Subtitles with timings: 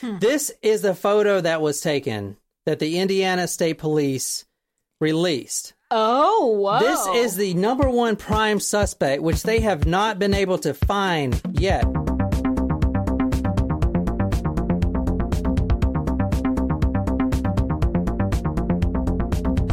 [0.00, 0.18] Hmm.
[0.18, 4.44] This is the photo that was taken that the Indiana State Police
[5.00, 5.74] released.
[5.90, 6.80] Oh, whoa.
[6.80, 11.40] This is the number one prime suspect, which they have not been able to find
[11.52, 11.84] yet.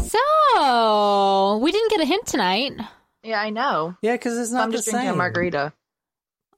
[0.01, 2.73] So, we didn't get a hint tonight.
[3.23, 3.95] Yeah, I know.
[4.01, 5.73] Yeah, because it's So not I'm the just drinking a margarita.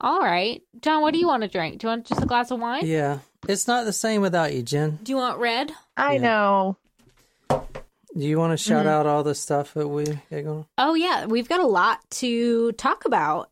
[0.01, 0.61] All right.
[0.81, 1.79] John, what do you want to drink?
[1.79, 2.85] Do you want just a glass of wine?
[2.85, 4.99] Yeah, it's not the same without you, Jen.
[5.03, 5.71] Do you want red?
[5.97, 6.21] I Yeah.
[6.21, 6.77] know.
[7.49, 8.87] Do you want to shout Mm-hmm.
[8.89, 10.65] out all the stuff that we got going?
[10.77, 11.25] Oh, yeah.
[11.25, 13.49] We've got a lot to talk about.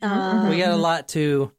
[0.00, 1.50] Um, We got a lot to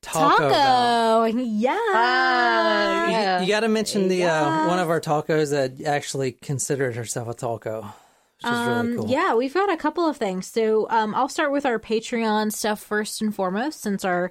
[0.00, 0.46] talk taco.
[0.46, 1.34] about.
[1.34, 1.76] Yeah.
[1.76, 3.40] Ah, You- yeah.
[3.42, 7.34] You, got to mention the uh, one of our tacos that actually considered herself a
[7.34, 9.08] taco, which is Um, really cool.
[9.10, 10.46] Yeah, we've got a couple of things.
[10.46, 14.30] So um, I'll start with our Patreon stuff first and foremost, since our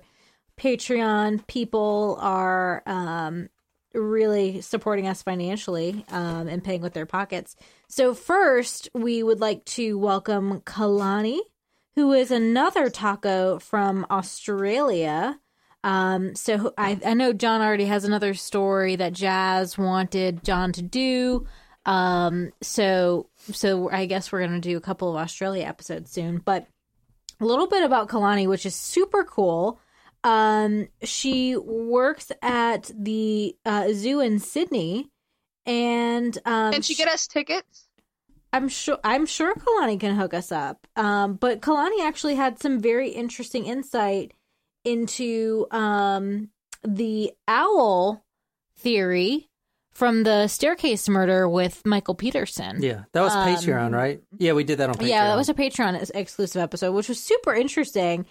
[0.61, 3.49] Patreon people are um,
[3.95, 7.55] really supporting us financially um, and paying with their pockets.
[7.87, 11.39] So first, we would like to welcome Kalani,
[11.95, 15.39] who is another taco from Australia.
[15.83, 20.83] Um, so I, I know John already has another story that Jazz wanted John to
[20.83, 21.47] do.
[21.87, 26.37] Um, so so I guess we're gonna do a couple of Australia episodes soon.
[26.37, 26.67] But
[27.39, 29.79] a little bit about Kalani, which is super cool.
[30.23, 35.09] Um, she works at the uh, zoo in Sydney,
[35.65, 37.87] and um, Can she get us tickets?
[38.53, 40.85] I'm sure I'm sure Kalani can hook us up.
[40.95, 44.33] Um, but Kalani actually had some very interesting insight
[44.83, 46.49] into um
[46.83, 48.23] the owl
[48.77, 49.47] theory
[49.91, 52.81] from the staircase murder with Michael Peterson.
[52.81, 54.21] Yeah, that was Um, Patreon, right?
[54.37, 55.07] Yeah, we did that on Patreon.
[55.09, 58.25] Yeah, that was a Patreon ex- exclusive episode, which was super interesting,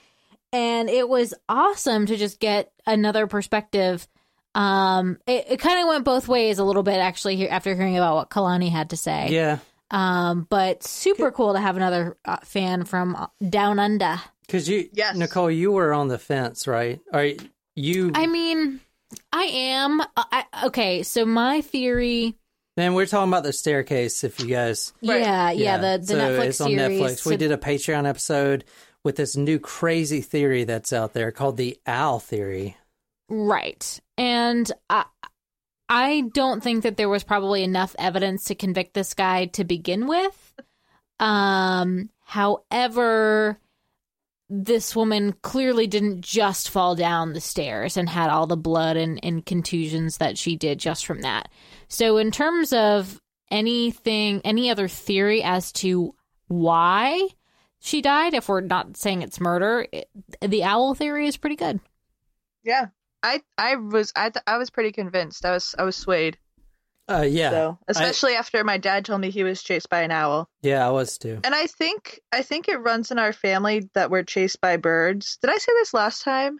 [0.52, 4.06] and it was awesome to just get another perspective.
[4.54, 7.96] Um, it, it kind of went both ways a little bit actually here after hearing
[7.96, 9.28] about what Kalani had to say.
[9.30, 9.58] yeah,
[9.92, 14.20] Um, but super cool to have another uh, fan from uh, down under.
[14.46, 15.16] because you, Yes.
[15.16, 17.00] Nicole, you were on the fence, right?
[17.12, 17.30] Or
[17.76, 18.10] you?
[18.14, 18.80] I mean,
[19.32, 20.00] I am.
[20.00, 22.34] uh, I, okay, so my theory.
[22.76, 24.24] Man, we're talking about the staircase.
[24.24, 25.20] If you guys, Right.
[25.20, 27.00] Yeah, yeah, the the so Netflix it's on series.
[27.00, 27.26] Netflix.
[27.26, 28.64] we So- did a Patreon episode
[29.04, 32.76] with this new crazy theory that's out there called the owl theory.
[33.28, 34.00] Right.
[34.18, 35.04] And I,
[35.88, 40.06] I don't think that there was probably enough evidence to convict this guy to begin
[40.06, 40.54] with.
[41.18, 43.58] Um, however,
[44.48, 49.20] this woman clearly didn't just fall down the stairs and had all the blood and,
[49.22, 51.48] and contusions that she did just from that.
[51.88, 56.14] So, in terms of anything, any other theory as to
[56.48, 57.28] why
[57.80, 60.08] she died, if we're not saying it's murder, it,
[60.40, 61.80] the owl theory is pretty good.
[62.62, 62.86] Yeah.
[63.22, 65.44] I I was I I was pretty convinced.
[65.44, 66.38] I was I was swayed.
[67.10, 70.48] Uh, yeah, So especially after my dad told me he was chased by an owl.
[70.62, 71.40] yeah, I was too.
[71.42, 75.36] And I think I think it runs in our family that we're chased by birds.
[75.42, 76.58] Did I say this last time?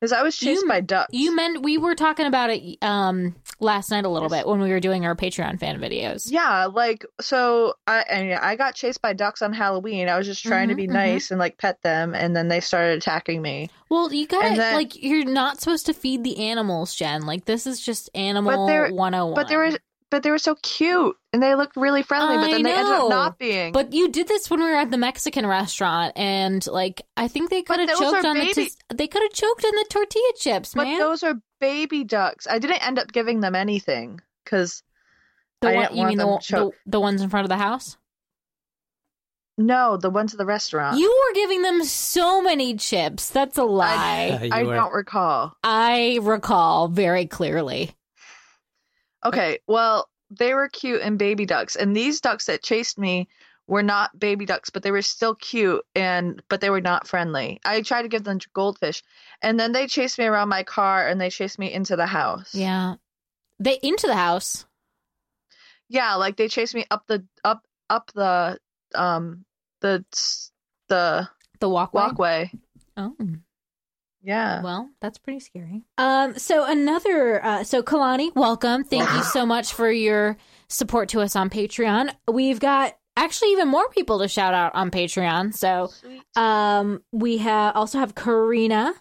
[0.00, 1.08] Because I was chased You- by ducks.
[1.12, 4.70] You meant we were talking about it um last night a little bit when we
[4.70, 6.30] were doing our Patreon fan videos.
[6.30, 10.08] Yeah, like so I and I got chased by ducks on Halloween.
[10.08, 10.92] I was just trying to Mhm, be mhm.
[10.92, 13.68] nice and like pet them and then they started attacking me.
[13.90, 17.26] Well, you got to like you're not supposed to feed the animals, Jen.
[17.26, 19.34] Like this is just animal they're- 101.
[19.34, 19.72] But they were
[20.10, 23.08] but they were so cute and they looked really friendly, but then they ended up
[23.08, 23.72] not being.
[23.72, 27.50] But you did this when we were at the Mexican restaurant and like I think
[27.50, 29.86] they could have choked are on the baby- tis- they could have choked on the
[29.88, 30.98] tortilla chips, but man.
[30.98, 32.46] those are baby ducks.
[32.48, 34.82] I didn't end up giving them anything because
[35.60, 36.76] the I one, didn't you want mean the, them the choked.
[36.86, 37.96] the ones in front of the house?
[39.58, 40.98] no, the ones at the restaurant.
[40.98, 43.28] You were giving them so many chips.
[43.28, 44.38] That's a lie.
[44.42, 45.52] You I don't recall.
[45.62, 47.90] I recall very clearly.
[49.24, 53.28] Okay, well, they were cute and baby ducks, and these ducks that chased me
[53.66, 57.60] were not baby ducks, but they were still cute and but they were not friendly.
[57.64, 59.02] I tried to give them goldfish,
[59.42, 62.54] and then they chased me around my car and they chased me into the house.
[62.54, 62.94] Yeah.
[63.58, 64.64] They into the house.
[65.88, 68.58] yeah, like they chased me up the up up the
[68.94, 69.44] um
[69.82, 70.04] the
[70.88, 71.28] the
[71.60, 72.00] The walkway.
[72.00, 72.50] walkway.
[72.96, 73.14] Oh.
[74.22, 74.62] Yeah.
[74.62, 75.82] Well, that's pretty scary.
[75.98, 78.84] Um, so another, uh, so Kalani, welcome.
[78.84, 80.36] Thank you so much for your
[80.68, 82.12] support to us on Patreon.
[82.30, 85.54] We've got actually even more people to shout out on Patreon.
[85.54, 85.90] So,
[86.36, 88.92] um, we have also have Karina,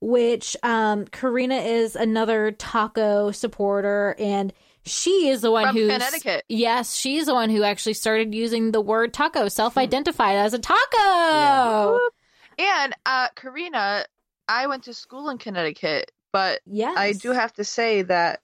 [0.00, 4.52] which, um, Karina is another taco supporter and
[4.84, 6.44] she is the one who Connecticut.
[6.48, 11.92] Yes, she's the one who actually started using the word taco, self-identified as a taco.
[11.92, 12.12] Whoop.
[12.58, 14.04] And uh Karina,
[14.48, 16.96] I went to school in Connecticut but Yes.
[16.96, 18.40] I do have to say that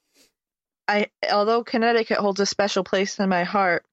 [0.88, 3.84] I although Connecticut holds a special place in my heart,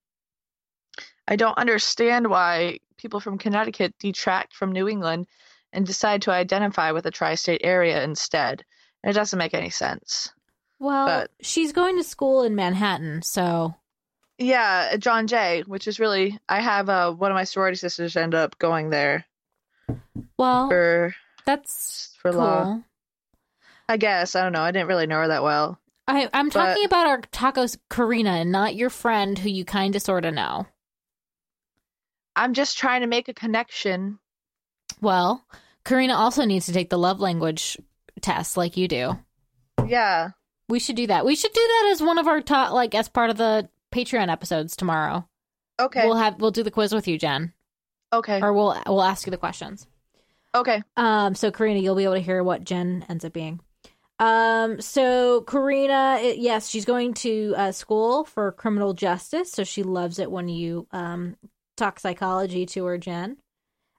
[1.28, 5.28] I don't understand why people from Connecticut detract from New England
[5.74, 8.66] and decide to identify with the tri-state area instead.
[9.04, 10.34] It doesn't make any sense.
[10.80, 13.76] Well, but- she's going to school in Manhattan, so
[14.38, 18.36] Yeah, John Jay, which is really I have uh, one of my sorority sisters end
[18.36, 19.26] up going there
[20.38, 21.16] well, for
[21.56, 22.40] that's for cool.
[22.40, 22.80] law.
[23.90, 24.62] I guess I don't know.
[24.62, 25.80] I didn't really know her that well.
[26.08, 29.96] I, I'm But- talking about our tacos, Karina, and not your friend who you kind
[29.96, 30.68] of sort of know.
[32.36, 34.20] I'm just trying to make a connection.
[35.02, 35.46] Well,
[35.84, 37.78] Karina also needs to take the love language
[38.22, 39.20] test like you do.
[39.88, 40.30] Yeah.
[40.70, 41.26] We should do that.
[41.26, 44.32] We should do that as one of our top, like as part of the Patreon
[44.32, 45.28] episodes tomorrow.
[45.80, 46.06] Okay.
[46.06, 47.52] We'll have we'll do the quiz with you, Jen,
[48.14, 48.40] okay.
[48.42, 49.88] or we'll we'll ask you the questions.
[50.54, 50.82] Okay.
[50.98, 53.60] Um, so Karina, you'll be able to hear what Jen ends up being.
[54.20, 59.82] Um, so Karina, it, yes, she's going to uh, school for criminal justice, so she
[59.84, 61.36] loves it when you um
[61.78, 63.38] talk psychology to her, Jen.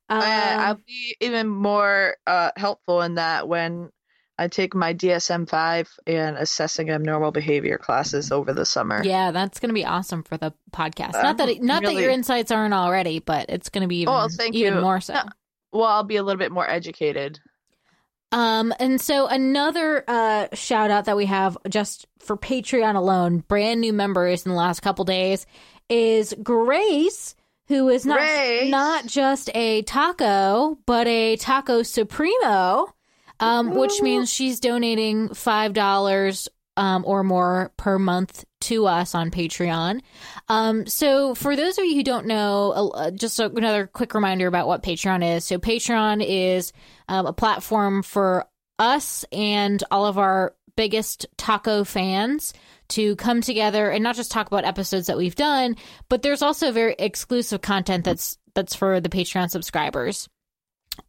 [0.08, 3.90] Um, I, I'll be even more uh, helpful in that when
[4.38, 9.02] I take my DSM five and assessing abnormal behavior classes over the summer.
[9.04, 11.14] yeah, that's going to be awesome for the podcast.
[11.14, 14.14] Not that it, not that your insights aren't already, but it's going to be even,
[14.14, 14.80] Oh, thank even you.
[14.80, 15.14] more so.
[15.14, 15.22] No.
[15.72, 17.40] Well, I'll be a little bit more educated.
[18.30, 23.80] Um, and so another uh shout out that we have just for Patreon alone, brand
[23.80, 25.44] new members in the last couple days,
[25.90, 27.34] is Grace,
[27.68, 28.70] who is not Grace.
[28.70, 32.94] not just a taco, but a taco supremo,
[33.38, 39.30] um, which means she's donating five dollars um or more per month to us on
[39.30, 40.00] Patreon.
[40.48, 44.46] Um, so for those of you who don't know, uh, just a, another quick reminder
[44.46, 45.44] about what Patreon is.
[45.44, 46.72] So Patreon is
[47.08, 48.46] um, a platform for
[48.78, 52.54] us and all of our biggest taco fans
[52.88, 55.76] to come together and not just talk about episodes that we've done,
[56.08, 60.28] but there's also very exclusive content that's that's for the Patreon subscribers.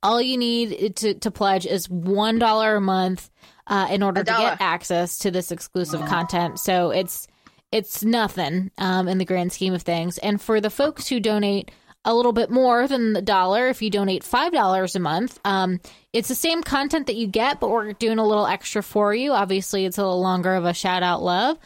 [0.02, 3.30] All you need to to pledge is one dollar a month
[3.68, 6.60] uh, in order to get access to this exclusive content.
[6.60, 7.28] So it's
[7.72, 10.18] it's nothing um, in the grand scheme of things.
[10.20, 11.72] And for the folks who donate
[12.06, 15.80] a little bit more than the dollar, if you donate five dollars a month, um,
[16.12, 19.32] it's the same content that you get, but we're doing a little extra for you.
[19.32, 21.58] Obviously, it's a little longer of a shout out love.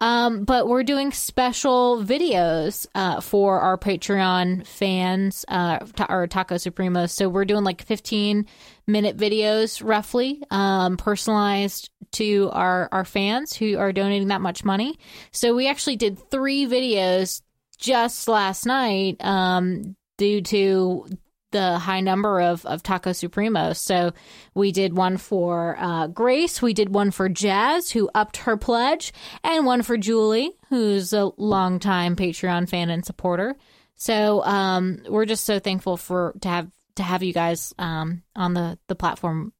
[0.00, 6.56] Um, but we're doing special videos uh, for our Patreon fans, uh, ta- or Taco
[6.56, 7.10] Supremos.
[7.10, 8.46] So we're doing like 15
[8.86, 14.98] minute videos, roughly, um, personalized to our our fans who are donating that much money.
[15.32, 17.42] So we actually did three videos
[17.78, 21.06] just last night, um, due to
[21.50, 23.76] the high number of, of Taco Supremos.
[23.76, 24.12] So
[24.54, 29.12] we did one for uh, Grace, we did one for Jazz, who upped her pledge,
[29.44, 33.54] and one for Julie, who's a longtime Patreon fan and supporter.
[33.94, 38.54] So um, we're just so thankful for to have to have you guys um, on
[38.54, 39.52] the the platform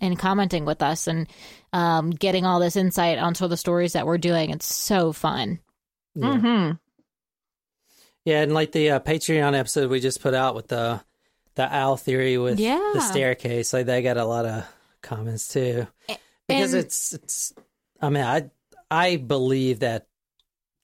[0.00, 1.26] and commenting with us and
[1.72, 4.50] um, getting all this insight onto the stories that we're doing.
[4.50, 5.58] It's so fun.
[6.14, 6.26] Yeah.
[6.26, 6.72] Mm-hmm.
[8.24, 11.00] Yeah, and like the uh, Patreon episode we just put out with the
[11.54, 12.90] the owl theory with Yeah.
[12.94, 14.64] the staircase, like they got a lot of
[15.02, 15.86] comments too.
[16.46, 17.52] Because and- it's it's
[18.00, 18.50] I mean, I
[18.90, 20.06] I believe that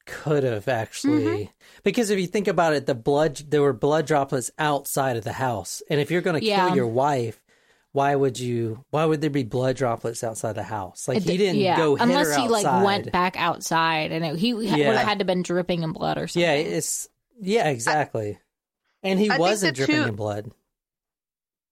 [0.06, 1.52] could have actually Mm-hmm.
[1.82, 5.32] because if you think about it, the blood there were blood droplets outside of the
[5.32, 5.82] house.
[5.88, 6.66] And if you're gonna Yeah.
[6.68, 7.40] kill your wife,
[7.92, 11.06] why would you why would there be blood droplets outside the house?
[11.08, 14.36] Like he didn't yeah, go hit unless her he like went back outside and it,
[14.36, 16.42] he would have had to been dripping in blood or something.
[16.42, 17.08] Yeah, it's
[17.40, 18.38] yeah, exactly.
[19.02, 20.50] and he I wasn't dripping two- in blood.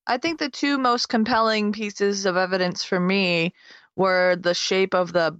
[0.07, 3.55] I think the two most compelling pieces of evidence for me
[3.95, 5.39] were the shape of the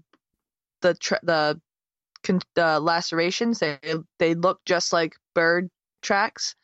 [0.83, 1.61] the tr- the
[2.23, 3.59] con- the lacerations.
[3.59, 3.79] They
[4.19, 5.71] they look just like bird
[6.03, 6.55] tracks,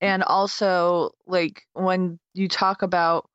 [0.00, 0.06] hmm.
[0.06, 3.28] and also like when you talk about,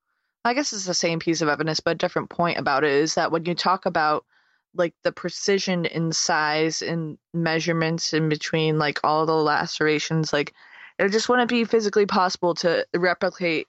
[0.46, 3.16] I guess it's the same piece of evidence, but a different point about it is
[3.16, 4.26] that when you talk about
[4.74, 10.54] like the precision in size and measurements in between like all the lacerations, like
[10.98, 13.68] it just wouldn't be physically possible to replicate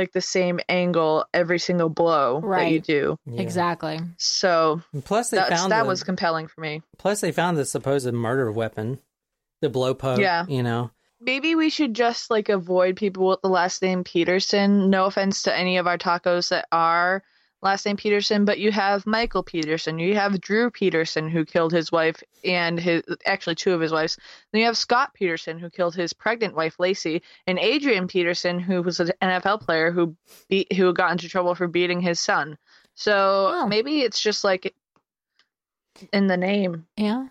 [0.00, 3.16] like the same angle every single blow that you do.
[3.26, 3.42] Yeah.
[3.42, 4.00] exactly.
[4.18, 6.82] So And plus, they found that the, was compelling for me.
[6.98, 8.98] plus they found the supposed murder weapon,
[9.60, 10.20] the blow poke.
[10.20, 10.46] Yeah.
[10.48, 10.90] you know.
[11.20, 14.88] Maybe we should just like avoid people with the last name Peterson.
[14.88, 17.22] No offense to any of our tacos that are
[17.62, 21.92] last name Peterson, but you have Michael Peterson, you have Drew Peterson who killed his
[21.92, 24.16] wife and his actually two of his wives.
[24.52, 28.82] Then you have Scott Peterson who killed his pregnant wife Lacey, and Adrian Peterson who
[28.82, 30.16] was an NFL player who
[30.48, 32.56] beat who got into trouble for beating his son.
[32.94, 33.66] So Oh.
[33.66, 34.74] maybe it's just like
[36.12, 36.86] in the name.
[36.96, 37.26] Yeah,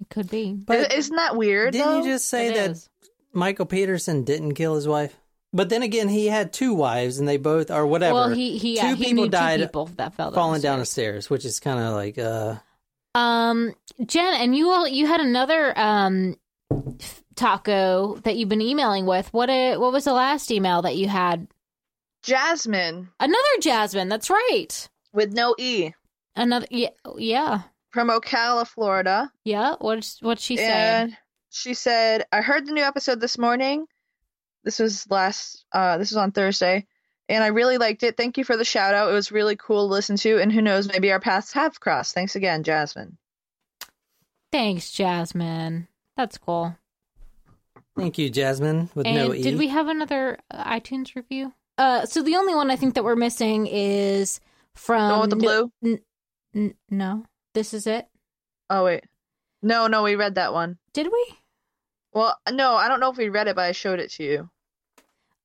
[0.00, 0.52] it could be.
[0.52, 1.72] But Isn't that weird?
[1.72, 1.98] didn't though?
[1.98, 2.88] you just say It that is.
[3.32, 5.16] Michael Peterson didn't kill his wife?
[5.56, 8.14] But then again, he had two wives, and they both or whatever.
[8.14, 10.60] Well, he he yeah, two he people knew died two people that fell down falling
[10.60, 11.24] the down the stairs.
[11.24, 12.56] stairs, which is kind of like uh
[13.14, 16.36] Um, Jen, and you all you had another um
[17.34, 19.32] taco that you've been emailing with.
[19.32, 21.48] What a, what was the last email that you had?
[22.22, 24.08] Jasmine Another Jasmine.
[24.08, 24.88] That's right.
[25.12, 25.92] with no e
[26.34, 29.32] Another yeah yeah from Ocala, Florida.
[29.44, 29.76] yeah.
[29.78, 31.16] What's what she said?
[31.48, 33.86] she said, "I heard the new episode this morning.
[34.66, 35.64] This was last.
[35.72, 36.86] Uh, this was on Thursday,
[37.28, 38.16] and I really liked it.
[38.18, 39.08] Thank you for the shout out.
[39.08, 42.12] It was really cool to listen to, and who knows, maybe our paths have crossed.
[42.14, 43.16] Thanks again, Jasmine.
[44.52, 45.88] Thanks, Jasmine.
[46.16, 46.76] That's cool.
[47.96, 49.42] thank you, Jasmine, with And no e.
[49.42, 51.52] did we have another uh, iTunes review?
[51.78, 54.40] Uh, so the only one I think that we're missing is
[54.74, 55.98] from the one with the No- blue.
[56.54, 58.06] N- no, this is it.
[58.70, 59.04] Oh wait,
[59.62, 60.78] no, no, we read that one.
[60.94, 61.34] Did we?
[62.14, 64.50] Well, no, I don't know if we read it, but I showed it to you.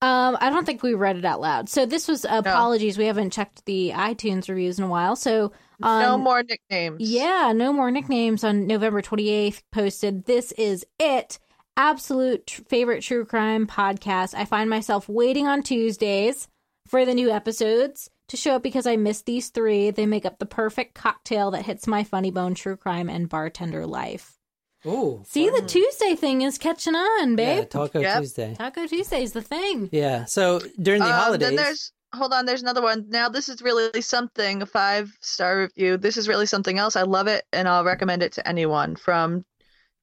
[0.04, 1.70] Um, I don't think we read it out loud.
[1.70, 2.98] So this was apologies.
[2.98, 5.16] We haven't checked the iTunes reviews in a while.
[5.16, 5.52] So
[5.84, 7.02] um, no more nicknames.
[7.02, 10.26] Yeah, no more nicknames on November 28th posted.
[10.26, 11.38] This is it.
[11.78, 14.34] Absolute tr- favorite true crime podcast.
[14.34, 16.48] I find myself waiting on Tuesdays
[16.88, 19.92] for the new episodes to show up because I miss these three.
[19.92, 23.86] They make up the perfect cocktail that hits my funny bone true crime and bartender
[23.86, 24.38] life.
[24.86, 27.70] Ooh, See, the Tuesday thing is catching on, yeah, babe.
[27.70, 28.20] Taco Yep.
[28.20, 28.56] Tuesday.
[28.58, 29.90] Taco Tuesday is the thing.
[29.92, 30.26] Yeah.
[30.26, 33.06] So during the Um, holidays, Then there's hold on, there's another one.
[33.10, 34.62] Now this is really something.
[34.62, 35.98] A five star review.
[35.98, 36.96] This is really something else.
[36.96, 38.96] I love it, and I'll recommend it to anyone.
[38.96, 39.46] From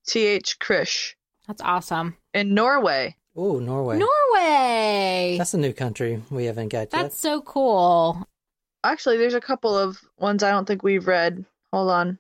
[0.07, 1.15] Th Krish
[1.47, 2.17] That's awesome.
[2.33, 3.17] in Norway.
[3.37, 3.99] ooh, Norway.
[3.99, 5.35] Norway.
[5.39, 8.27] That's a new country we haven't got That's so cool.
[8.85, 11.45] Actually, there's a couple of ones I don't think we've read.
[11.73, 12.19] Hold on.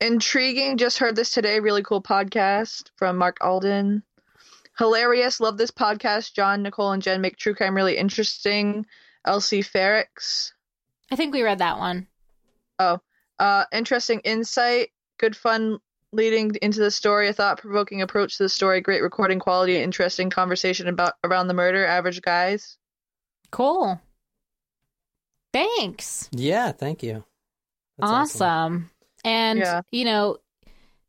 [0.00, 0.78] Intriguing.
[0.78, 1.60] Just heard this today.
[1.60, 4.02] Really cool podcast from Mark Alden.
[4.78, 5.40] Hilarious.
[5.40, 6.32] Love this podcast.
[6.34, 8.86] John, Nicole, and Jen make true crime really interesting.
[9.26, 10.52] Elsie Ferrix.
[11.10, 12.06] I think we read that one.
[13.40, 14.90] Uh, interesting insight.
[15.18, 15.78] Good fun
[16.12, 17.28] leading into the story.
[17.28, 18.80] A thought provoking approach to the story.
[18.80, 19.76] Great recording quality.
[19.82, 21.84] Interesting conversation about around the murder.
[21.84, 22.76] Average guys.
[23.50, 24.00] Cool.
[25.52, 26.28] Thanks.
[26.32, 27.24] Yeah, thank you.
[27.98, 28.90] That's awesome.
[29.24, 29.82] And Yeah.
[29.90, 30.38] you know,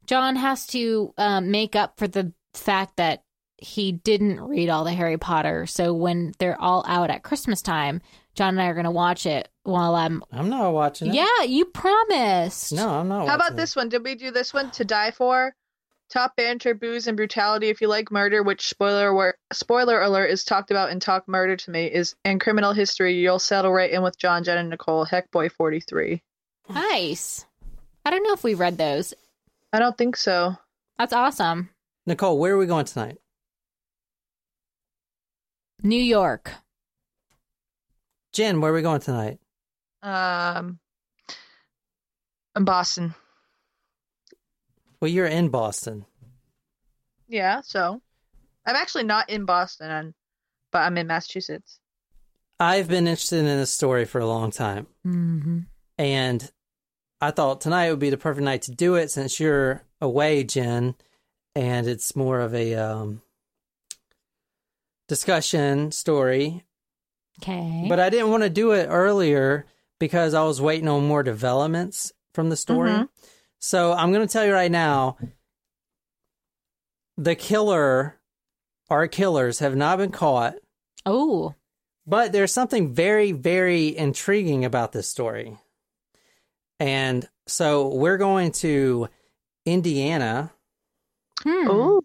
[0.05, 3.23] John has to um, make up for the fact that
[3.57, 5.65] he didn't read all the Harry Potter.
[5.67, 8.01] So when they're all out at Christmas time,
[8.33, 10.23] John and I are going to watch it while I'm.
[10.31, 11.13] I'm not watching it.
[11.15, 12.71] Yeah, you promised.
[12.73, 13.27] No, I'm not.
[13.27, 13.89] How about watching this one?
[13.89, 15.53] Did we do this one to die for?
[16.09, 17.69] Top banter, booze, and brutality.
[17.69, 21.55] If you like murder, which spoiler wor- spoiler alert is talked about in Talk Murder
[21.55, 25.05] to Me, is and criminal history, you'll settle right in with John, Jen, and Nicole.
[25.05, 26.21] Heck, boy, forty three.
[26.69, 27.45] Nice.
[28.05, 29.13] I don't know if we read those.
[29.73, 30.55] I don't think so.
[30.97, 31.69] That's awesome.
[32.05, 33.17] Nicole, where are we going tonight?
[35.83, 36.51] New York.
[38.33, 39.39] Jen, where are we going tonight?
[40.01, 40.79] Um,
[42.55, 43.13] in Boston.
[44.99, 46.05] Well, you're in Boston.
[47.27, 48.01] Yeah, so
[48.65, 50.13] I'm actually not in Boston,
[50.71, 51.79] but I'm in Massachusetts.
[52.59, 55.59] I've been interested in this story for a long time, Mm-hmm.
[55.97, 56.51] and
[57.21, 60.95] I thought tonight would be the perfect night to do it since you're away, Jen,
[61.55, 63.21] and it's more of a um,
[65.07, 66.63] discussion story.
[67.41, 67.85] Okay.
[67.87, 69.65] But I didn't want to do it earlier
[69.99, 72.89] because I was waiting on more developments from the story.
[72.91, 73.09] Mhm.
[73.59, 75.17] So I'm going to tell you right now
[77.17, 78.19] the killer,
[78.89, 80.55] our killers, have not been caught.
[81.05, 81.53] oh,
[82.07, 85.57] But there's something very, very intriguing about this story.
[86.81, 89.07] And so we're going to
[89.67, 90.51] Indiana,
[91.43, 91.69] hmm.
[91.69, 92.01] Ooh,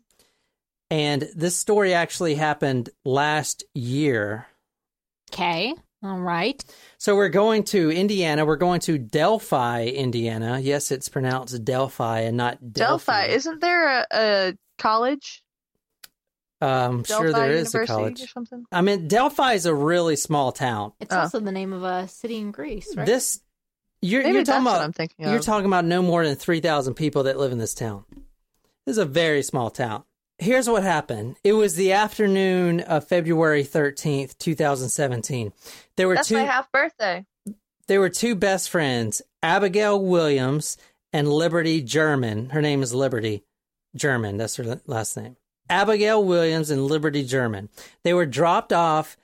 [0.90, 4.47] and this story actually happened last year.
[5.33, 5.73] Okay.
[6.04, 6.62] All right.
[6.99, 8.45] So we're going to Indiana.
[8.45, 10.59] We're going to Delphi, Indiana.
[10.61, 13.12] Yes, it's pronounced Delphi and not Delphi.
[13.23, 13.35] Delphi.
[13.35, 15.42] Isn't there a, a college?
[16.61, 18.23] Um, sure, Delphi there is a University college.
[18.23, 18.64] or something.
[18.71, 20.92] I mean, Delphi is a really small town.
[21.00, 21.21] It's Oh.
[21.21, 23.06] also the name of a city in Greece, right?
[23.06, 23.40] This
[24.07, 24.85] you're, Maybe you're that's talking what about.
[24.85, 25.33] I'm thinking of.
[25.33, 28.05] You're talking about no more than 3,000 people that live in this town.
[28.87, 30.05] This is a very small town.
[30.39, 31.37] Here's what happened.
[31.43, 35.53] It was the afternoon of February 13th, 2017.
[35.97, 37.25] There were That's two my half birthday.
[37.89, 40.77] there were two best friends, Abigail Williams
[41.13, 42.51] and Liberty German.
[42.51, 43.45] Her name is Liberty
[43.95, 44.37] German.
[44.37, 45.37] That's her last name.
[45.71, 47.71] Abigail Williams and Liberty German.
[48.05, 49.17] They were dropped off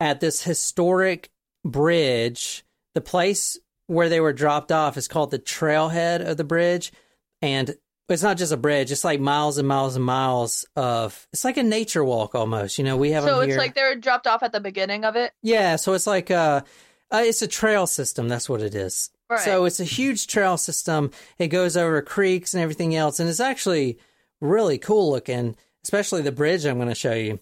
[0.00, 1.28] at this historic
[1.64, 2.64] bridge.
[2.94, 3.58] The place
[3.90, 6.92] where they were dropped off is called the trailhead of the bridge.
[7.42, 7.74] And
[8.08, 11.56] it's not just a bridge, it's like miles and miles and miles of it's like
[11.56, 12.78] a nature walk almost.
[12.78, 13.58] You know, we have So it's here.
[13.58, 15.32] like they're dropped off at the beginning of it.
[15.42, 16.60] Yeah, so it's like uh,
[17.10, 19.10] uh it's a trail system, that's what it is.
[19.28, 19.40] Right.
[19.40, 21.10] So it's a huge trail system.
[21.38, 23.98] It goes over creeks and everything else and it's actually
[24.40, 27.40] really cool looking, especially the bridge I'm going to show you.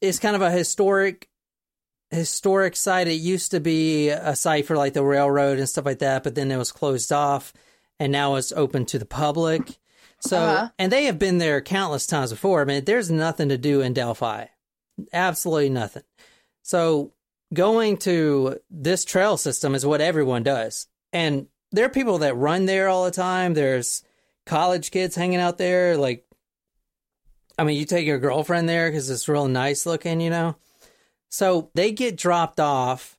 [0.00, 1.28] It's kind of a historic
[2.10, 3.08] historic site.
[3.08, 6.34] It used to be a site for like the railroad and stuff like that, but
[6.34, 7.52] then it was closed off
[7.98, 9.78] and now it's open to the public.
[10.20, 10.68] So, Uh-huh.
[10.78, 12.62] and they have been there countless times before.
[12.62, 14.46] I mean, there's nothing to do in Delphi.
[15.12, 16.04] Absolutely nothing.
[16.62, 17.12] So,
[17.52, 20.86] going to this trail system is what everyone does.
[21.12, 23.54] And there are people that run there all the time.
[23.54, 24.02] There's
[24.46, 25.96] college kids hanging out there.
[25.96, 26.24] Like,
[27.58, 30.56] I mean, you take your girlfriend there because it's real nice looking, you know?
[31.30, 33.18] So they get dropped off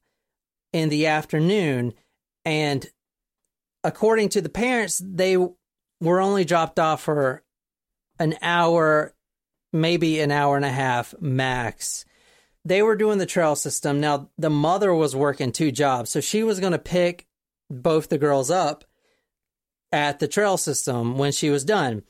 [0.74, 1.94] in the afternoon.
[2.46, 2.90] And
[3.84, 7.44] according to the parents, they were only dropped off for
[8.20, 9.14] an hour,
[9.74, 12.06] maybe an hour and a half max.
[12.66, 14.02] They were doing the trail system.
[14.02, 16.10] Now, the mother was working two jobs.
[16.10, 17.26] So she was going to pick
[17.70, 18.84] both the girls up
[19.92, 22.04] at the trail system when she was done.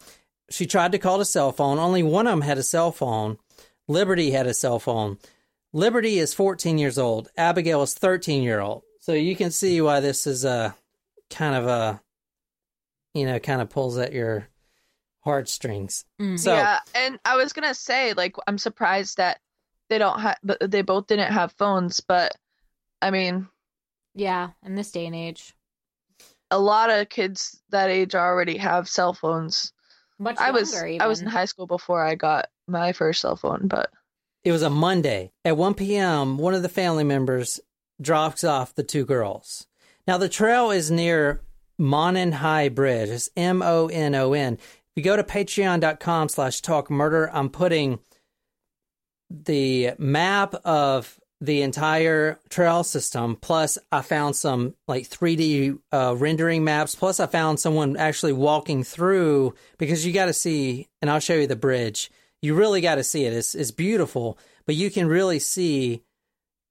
[0.49, 1.77] She tried to call the cell phone.
[1.77, 3.37] Only one of them had a cell phone.
[3.87, 5.17] Liberty had a cell phone.
[5.73, 7.29] Liberty is 14 years old.
[7.37, 8.83] Abigail is 13 year old.
[9.01, 10.75] So you can see why this is a
[11.29, 12.01] kind of a,
[13.13, 14.47] you know, kind of pulls at your
[15.21, 16.05] heartstrings.
[16.21, 16.39] Mm.
[16.39, 19.39] So yeah, and I was gonna say, like, I'm surprised that
[19.89, 21.99] they don't have, but they both didn't have phones.
[21.99, 22.35] But
[23.01, 23.47] I mean,
[24.15, 25.53] Yeah, in this day and age.
[26.49, 29.73] a lot of kids that age already have cell phones.
[30.19, 33.35] Much I was younger, I was in high school before I got my first cell
[33.35, 33.91] phone, but
[34.47, 35.33] it was a Monday.
[35.43, 37.59] At 1 p.m., one of the family members
[38.01, 39.67] drops off the two girls.
[40.07, 41.41] Now, the trail is near
[41.77, 43.09] Monon High Bridge.
[43.09, 44.53] It's M O N O N.
[44.53, 47.99] If you go to patreon.com slash talk murder, I'm putting
[49.29, 53.35] the map of the entire trail system.
[53.35, 56.95] Plus, I found some like 3D uh, rendering maps.
[56.95, 61.35] Plus, I found someone actually walking through because you got to see, and I'll show
[61.35, 62.09] you the bridge.
[62.41, 63.33] You really got to see it.
[63.33, 66.03] It's it's beautiful, but you can really see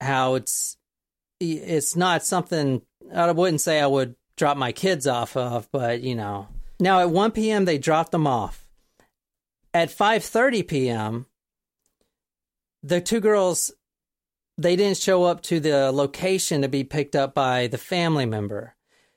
[0.00, 0.76] how it's
[1.40, 2.82] it's not something
[3.14, 6.48] I wouldn't say I would drop my kids off of, but you know.
[6.78, 7.64] Now at 1 p.m.
[7.64, 8.66] they dropped them off.
[9.74, 11.26] At 5:30 p.m.
[12.82, 13.72] the two girls
[14.58, 18.74] they didn't show up to the location to be picked up by the family member.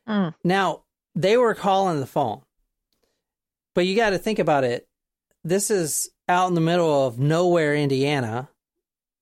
[0.08, 0.34] Mm.
[0.44, 0.84] Now,
[1.16, 2.42] they were calling the phone.
[3.74, 4.88] But you got to think about it.
[5.44, 8.50] This is out in the middle of nowhere, Indiana.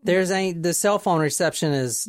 [0.04, 2.08] There's a the cell phone reception is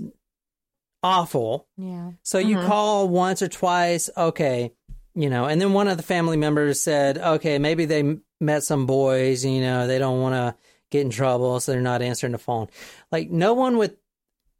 [1.02, 1.66] awful.
[1.76, 2.12] Yeah.
[2.22, 2.66] So you Mhm.
[2.66, 4.72] call once or twice, okay,
[5.14, 8.64] you know, and then one of the family members said, okay, maybe they m- met
[8.64, 10.54] some boys, you know, they don't want to
[10.90, 12.68] get in trouble, so they're not answering the phone.
[13.12, 13.96] Like, no one would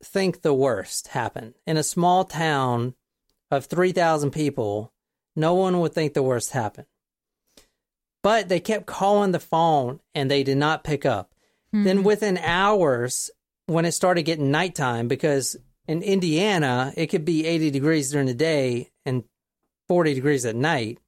[0.02, 1.54] think the worst happened.
[1.66, 2.94] In a small town
[3.50, 4.92] of 3,000 people,
[5.34, 6.86] no one would think the worst happened.
[8.22, 11.32] But they kept calling the phone and they did not pick up.
[11.72, 12.04] Then hmm.
[12.04, 13.30] within hours,
[13.66, 18.34] when it started getting nighttime, because in Indiana, it could be 80 degrees during the
[18.34, 19.24] day and
[19.88, 20.98] 40 degrees at night.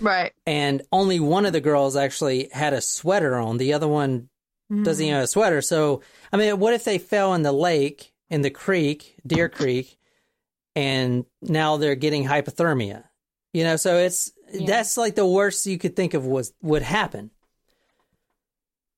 [0.00, 0.32] right.
[0.46, 3.58] And only one of the girls actually had a sweater on.
[3.58, 4.28] The other one
[4.70, 5.16] doesn't even hmm.
[5.16, 5.60] have a sweater.
[5.62, 9.98] So, I mean, what if they fell in the lake, in the creek, Deer Creek,
[10.76, 13.04] and now they're getting hypothermia?
[13.52, 14.66] You know, so it's Yeah.
[14.66, 17.30] that's like the worst you could think of was would happen.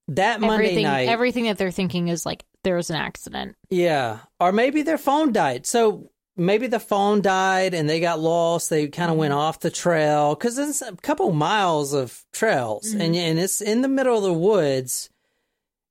[0.08, 3.56] That Monday everything, night, everything that they're thinking is like there was an accident.
[3.70, 4.20] yeah.
[4.40, 5.66] Or maybe their phone died.
[5.66, 8.70] So maybe the phone died and they got lost.
[8.70, 9.20] They kind of mm-hmm.
[9.20, 13.00] went off the trail because it's a couple miles of trails mm-hmm.
[13.00, 15.10] and, and it's in the middle of the woods.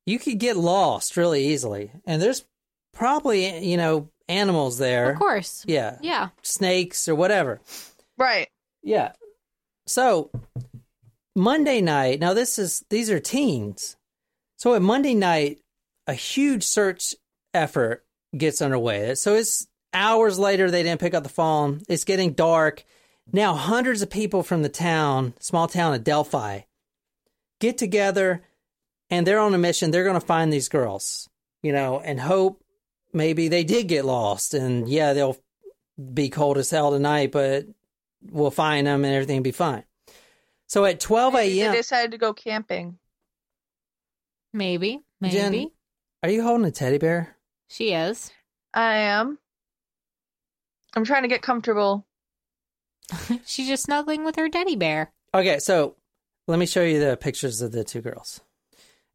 [0.06, 1.92] You could get lost really easily.
[2.06, 2.46] And there's
[2.94, 5.12] probably, you know, animals there.
[5.12, 5.64] Of course.
[5.68, 5.98] Yeah.
[6.02, 6.30] Yeah.
[6.42, 7.62] Snakes or whatever.
[8.18, 8.50] Right.
[8.84, 9.12] Yeah.
[9.92, 10.32] So
[11.36, 13.98] Monday night, now this is these are teens.
[14.58, 15.60] So at Monday night,
[16.08, 17.14] a huge search
[17.54, 19.16] effort gets underway.
[19.16, 21.82] So it's hours later they didn't pick up the phone.
[21.90, 22.86] It's getting dark.
[23.34, 26.62] Now hundreds of people from the town, small town of Delphi,
[27.60, 28.44] get together
[29.10, 29.92] and they're on a mission.
[29.92, 31.30] They're going to find these girls,
[31.64, 32.64] you know, and hope
[33.12, 35.38] maybe they did get lost and yeah, they'll
[36.14, 37.66] be cold as hell tonight, but
[38.30, 39.84] we'll find them and everything will be fine.
[40.68, 42.98] So at 12 a.m., They decided to go camping.
[44.54, 45.02] Maybe.
[45.20, 45.36] Maybe.
[45.36, 45.72] Jen-
[46.24, 47.36] are you holding a teddy bear?
[47.70, 48.32] She is.
[48.74, 49.38] I am.
[50.96, 52.06] I'm trying to get comfortable.
[53.46, 55.12] She's just snuggling with her teddy bear.
[55.34, 55.96] Okay, so
[56.48, 58.42] let me show you the pictures of the two girls.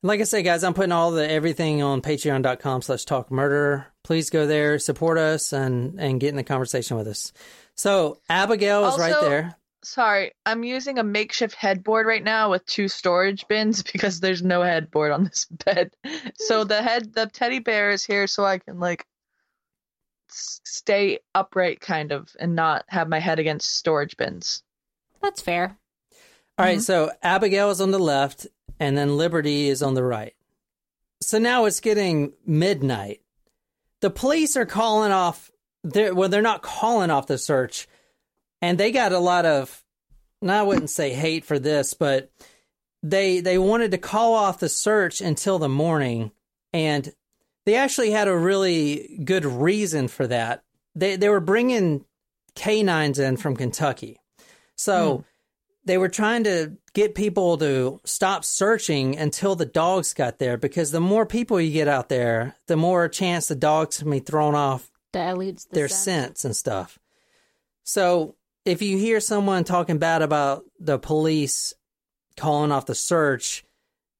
[0.02, 3.86] And like I say, guys, I'm putting all the everything on patreon.com slash talk murder.
[4.04, 7.32] Please go there, support us and and get in the conversation with us.
[7.76, 9.56] So Abigail is right there.
[9.82, 14.62] Sorry, I'm using a makeshift headboard right now with two storage bins because there's no
[14.62, 15.92] headboard on this bed.
[16.36, 19.06] So the head, the teddy bear is here so I can like
[20.28, 24.62] stay upright, kind of, and not have my head against storage bins.
[25.22, 25.78] That's fair.
[26.58, 26.82] All right, mm-hmm.
[26.82, 28.46] so Abigail is on the left,
[28.80, 30.34] and then Liberty is on the right.
[31.20, 33.20] So now it's getting midnight.
[34.00, 35.50] The police are calling off.
[35.92, 37.86] They're, well, they're not calling off the search,
[38.60, 39.82] and they got a lot of.
[40.42, 42.30] No, I wouldn't say hate for this, but
[43.02, 46.32] they they wanted to call off the search until the morning,
[46.72, 47.12] and
[47.64, 50.64] they actually had a really good reason for that.
[50.94, 52.04] They they were bringing
[52.54, 54.18] canines in from Kentucky,
[54.76, 55.22] so hmm.
[55.84, 60.90] they were trying to get people to stop searching until the dogs got there because
[60.90, 64.54] the more people you get out there, the more chance the dogs can be thrown
[64.54, 66.02] off Dilutes the their scent.
[66.02, 66.98] scents and stuff.
[67.84, 71.72] So if you hear someone talking bad about the police
[72.36, 73.64] calling off the search,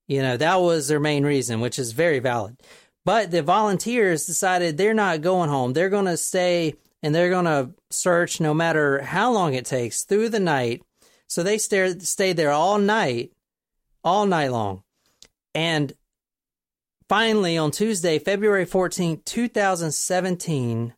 [0.08, 2.56] you know, that was their main reason, which is very valid.
[3.04, 5.72] But the volunteers decided they're not going home.
[5.74, 10.02] They're going to stay and they're going to search no matter how long it takes
[10.04, 10.82] through the night.
[11.28, 13.32] So they stayed there all night,
[14.02, 14.82] all night long.
[15.54, 15.92] And
[17.08, 20.94] finally on Tuesday, February 14th, 2017,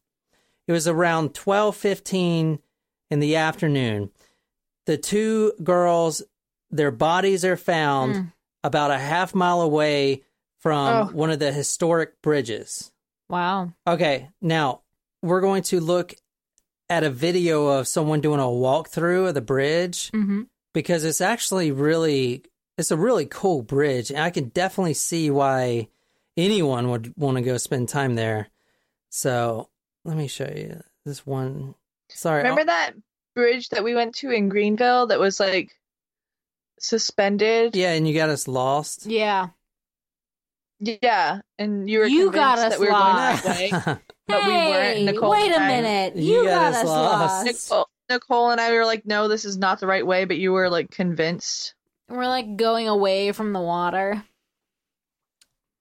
[0.67, 2.59] it was around 12:15
[3.11, 4.11] in the afternoon.
[4.87, 6.23] The two girls
[6.71, 8.33] their bodies are found Mm.
[8.63, 10.23] about a half mile away
[10.59, 11.11] from Oh.
[11.13, 12.93] one of the historic bridges.
[13.31, 13.73] Wow.
[13.87, 14.83] Okay, now
[15.23, 16.15] we're going to look
[16.91, 20.43] at a video of someone doing a walkthrough of the bridge hmm
[20.75, 22.45] because it's actually really
[22.77, 25.89] it's a really cool bridge and I can definitely see why
[26.39, 28.49] anyone would want to go spend time there.
[29.11, 29.69] So,
[30.05, 31.75] let me show you this one.
[32.09, 32.39] Sorry.
[32.39, 32.93] Remember that
[33.35, 35.73] bridge that we went to in Greenville that was like
[36.79, 37.77] suspended?
[37.77, 39.07] Yeah, and you got us lost.
[39.07, 39.49] Yeah.
[40.81, 43.45] Yeah, and you were You convinced got us that we were going lost.
[43.45, 43.71] that way.
[44.29, 46.15] But we weren't, Nicole Wait a minute.
[46.17, 47.47] You You, got got, us us lost.
[47.47, 47.71] lost.
[47.71, 50.53] Nicole, Nicole and I were like, "No, this is not the right way," but you
[50.53, 51.75] were like convinced.
[52.09, 54.23] We're like going away from the water.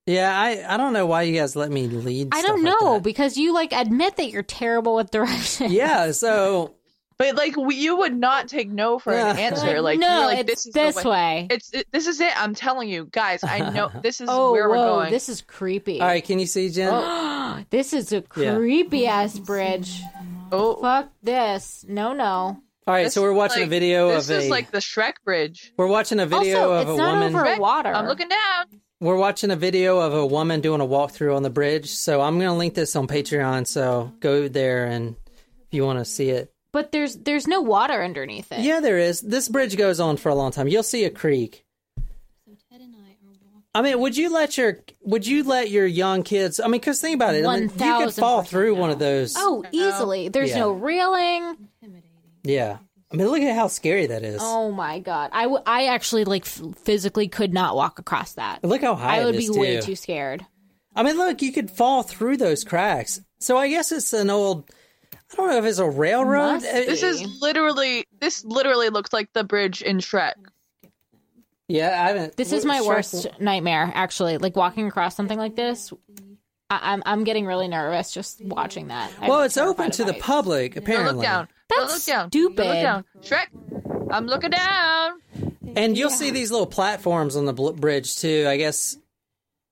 [0.07, 2.29] Yeah, I I don't know why you guys let me lead.
[2.33, 3.03] I stuff don't like know that.
[3.03, 5.71] because you like admit that you're terrible with directions.
[5.71, 6.73] Yeah, so
[7.17, 9.81] But like, we, you would not take no for an answer.
[9.81, 11.15] Like, you no, were like, it's this is this the way.
[11.15, 11.47] way.
[11.51, 12.31] It's it, this is it.
[12.41, 13.43] I'm telling you, guys.
[13.43, 15.11] I know this is oh, where we're going.
[15.11, 15.99] this is creepy.
[15.99, 17.65] all right, can you see Jen?
[17.69, 18.55] this is a Yeah.
[18.55, 20.01] creepy ass bridge.
[20.51, 21.85] oh, Fuck this.
[21.87, 22.61] No, no.
[22.87, 24.71] All right, this so we're is watching a like- video this of is a like
[24.71, 25.73] the Shrek Bridge.
[25.75, 27.91] we're watching a video also, of it's a not woman over water.
[27.93, 28.65] I'm looking down.
[28.99, 31.89] We're watching a video of a woman doing a walkthrough on the bridge.
[31.91, 33.67] So I'm going to link this on Patreon.
[33.67, 35.15] So go there and
[35.67, 36.51] if you want to see it.
[36.71, 38.61] but there's there's no water underneath it.
[38.61, 39.21] Yeah, there is.
[39.21, 40.67] This bridge goes on for a long time.
[40.67, 41.63] You'll see a creek.
[43.75, 46.59] I mean, would you let your would you let your young kids?
[46.59, 47.45] I mean, because think about it.
[47.45, 49.35] I mean, you could fall 1000% through one of those.
[49.37, 50.29] Oh, easily.
[50.29, 50.59] There's Yeah.
[50.59, 51.67] no railing.
[52.43, 52.77] yeah.
[53.11, 54.39] I mean, look at how scary that is.
[54.43, 55.29] Oh my god.
[55.33, 58.63] I, w- I actually like f- physically could not walk across that.
[58.63, 59.21] Look how high it is.
[59.21, 59.81] I would it be is way too.
[59.81, 60.45] too scared.
[60.95, 63.21] I mean, look, you could fall through those cracks.
[63.39, 64.69] So I guess it's an old.
[65.31, 66.53] I don't know if it's a railroad.
[66.53, 70.33] Must Uh, This is literally this literally looks like the bridge in Shrek.
[71.67, 72.37] Yeah, I haven't.
[72.37, 73.91] This is my Shrek- worst nightmare.
[73.93, 75.91] Actually, like walking across something like this.
[76.69, 79.11] I- I'm I'm getting really nervous just watching that.
[79.21, 80.25] I'm Well, it's open of to the heights.
[80.25, 81.13] public, Don't apparently.
[81.15, 81.47] look down.
[81.69, 82.29] Don't That's look down.
[82.31, 82.55] stupid.
[82.57, 83.05] Don't look down.
[83.21, 85.21] Shrek, I'm looking down.
[85.75, 88.45] And you'll see these little platforms on the bl- bridge too.
[88.47, 88.97] I guess.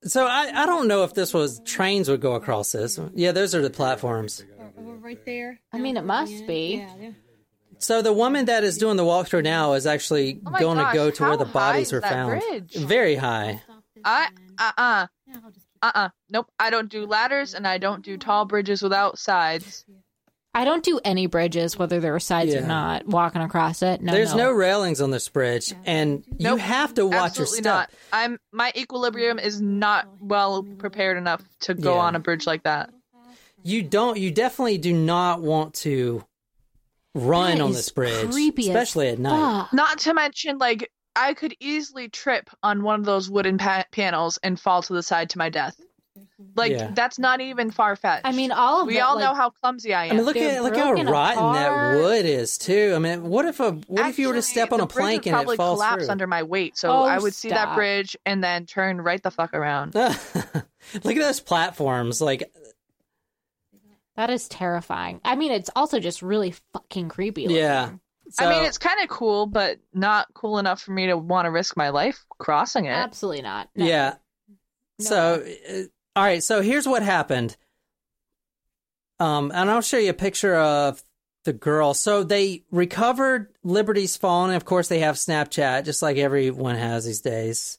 [0.02, 2.98] So I, I don't know if this was trains would go across this.
[3.14, 4.44] Yeah, those are the platforms.
[5.00, 5.58] right there.
[5.72, 6.84] I mean, it must be.
[7.00, 7.10] Yeah.
[7.78, 10.96] So the woman that is doing the walkthrough now is actually Oh going gosh, to
[10.96, 12.40] go to where the bodies were found.
[12.40, 12.74] bridge?
[12.74, 13.60] Very high.
[14.04, 14.28] I
[14.58, 15.06] uh uh
[15.82, 16.46] uh uh nope.
[16.58, 19.84] I don't do ladders and I don't do tall bridges without sides.
[20.56, 22.60] I don't do any bridges, whether there are sides Yeah.
[22.64, 23.06] or not.
[23.06, 24.12] Walking across it, no.
[24.12, 24.52] There's no no.
[24.52, 27.64] railings on this bridge, and you have to watch your step.
[27.64, 27.90] not.
[28.12, 32.00] I'm my equilibrium is not well prepared enough to go Yeah.
[32.00, 32.90] on a bridge like that.
[33.62, 34.18] You don't.
[34.18, 36.24] You definitely do not want to
[37.14, 39.62] run That on is this bridge, especially at night.
[39.64, 39.72] Fuck.
[39.74, 44.38] Not to mention, like I could easily trip on one of those wooden pa- panels
[44.42, 45.78] and fall to the side to my death.
[46.54, 46.90] Like Yeah.
[46.94, 48.26] that's not even far fetched.
[48.26, 50.12] I mean, all of we the, all like, know how clumsy I am.
[50.12, 52.92] I mean, look They're at look how broken rotten that wood is too.
[52.94, 55.00] I mean, what if a what if you were to step on a bridge would
[55.02, 56.12] plank and probably it falls collapse through?
[56.12, 59.30] under my weight, so Oh, I would see that bridge and then turn right the
[59.30, 59.94] fuck around.
[59.94, 60.64] look at
[61.02, 62.20] those platforms.
[62.20, 62.50] Like,
[64.16, 65.20] That is terrifying.
[65.24, 67.42] I mean, it's also just really fucking creepy.
[67.42, 67.56] looking.
[67.56, 67.90] yeah.
[68.40, 71.50] I mean, it's kind of cool, but not cool enough for me to want to
[71.50, 72.90] risk my life crossing it.
[72.90, 73.68] absolutely not.
[73.76, 73.86] No.
[73.86, 74.14] Yeah.
[74.98, 75.04] No.
[75.04, 75.46] So,
[76.16, 76.42] all right.
[76.42, 77.56] So here's what happened.
[79.20, 81.02] Um, and I'll show you a picture of
[81.44, 81.94] the girl.
[81.94, 84.48] So they recovered Liberty's phone.
[84.48, 87.78] And of course, they have Snapchat, just like everyone has these days.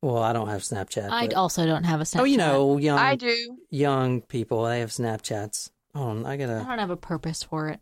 [0.00, 1.10] Well, I don't have Snapchat.
[1.10, 2.20] I but- also don't have a Snapchat.
[2.20, 3.58] oh, you know, young I do.
[3.70, 5.70] young people they have Snapchats.
[5.94, 6.54] Oh, I I gotta.
[6.54, 7.80] I don't have a purpose for it.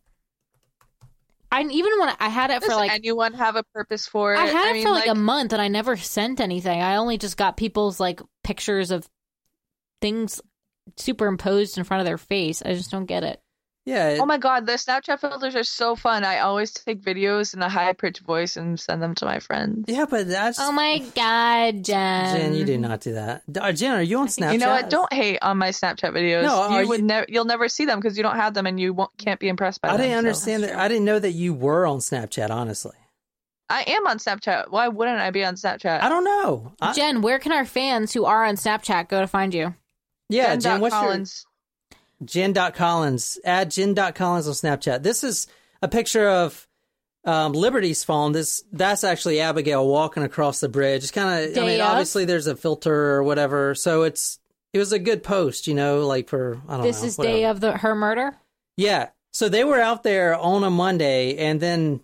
[1.53, 4.39] I even when I had it for Does like anyone have a purpose for it?
[4.39, 6.81] I had it mean, for like, a month and I never sent anything.
[6.81, 9.09] I only just got people's like pictures of
[10.01, 10.41] things
[10.97, 12.63] superimposed in front of their face.
[12.67, 13.41] I just don't get it.
[13.87, 14.09] Yeah.
[14.11, 16.25] it- Oh my god, the Snapchat filters are so fun.
[16.25, 19.85] I always take videos in a high pitched voice and send them to my friends.
[19.89, 20.59] yeah, but that's.
[20.61, 22.37] Oh my god, Jen.
[22.37, 23.43] Jen, you do not do that.
[23.61, 24.53] Uh, Jen, are you on Snapchat?
[24.53, 24.91] You know what?
[24.91, 26.43] Don't hate on my Snapchat videos.
[26.43, 27.27] No, you would you- never.
[27.29, 29.81] You'll never see them because you don't have them and you won't, can't be impressed
[29.81, 30.01] by I them.
[30.01, 30.19] I didn't so.
[30.19, 30.75] understand that.
[30.77, 32.51] I didn't know that you were on Snapchat.
[32.51, 32.97] Honestly,
[33.71, 34.71] I am on Snapchat.
[34.71, 36.03] Why wouldn't I be on Snapchat?
[36.03, 36.73] I don't know.
[36.81, 39.75] I, Jen, where can our fans who are on Snapchat go to find you?
[40.29, 40.61] yeah, Jen.
[40.61, 41.47] Jen, what's Collins.
[42.21, 43.39] your Jen.Collins?
[43.45, 45.03] Add Jen.Collins on Snapchat.
[45.03, 45.47] This is
[45.81, 46.69] a picture of
[47.25, 48.33] um, Liberty's phone.
[48.33, 51.03] This that's actually Abigail walking across the bridge.
[51.03, 51.57] It's kind of.
[51.57, 51.87] I mean, of?
[51.87, 54.39] obviously there's a filter or whatever, so it's
[54.73, 57.03] it was a good post, you know, like for I don't This know.
[57.03, 58.37] This is day of the her murder.
[58.77, 59.11] Yeah.
[59.33, 62.01] So they were out there on a Monday and then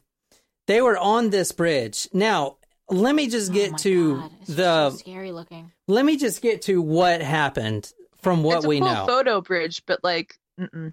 [0.66, 2.08] they were on this bridge.
[2.12, 2.56] Now,
[2.90, 5.72] let me just oh get oh my to God, it's the so scary looking.
[5.88, 9.06] let me just get to what happened from what it's a we cool know.
[9.06, 10.92] photo bridge, but like, mm-mm.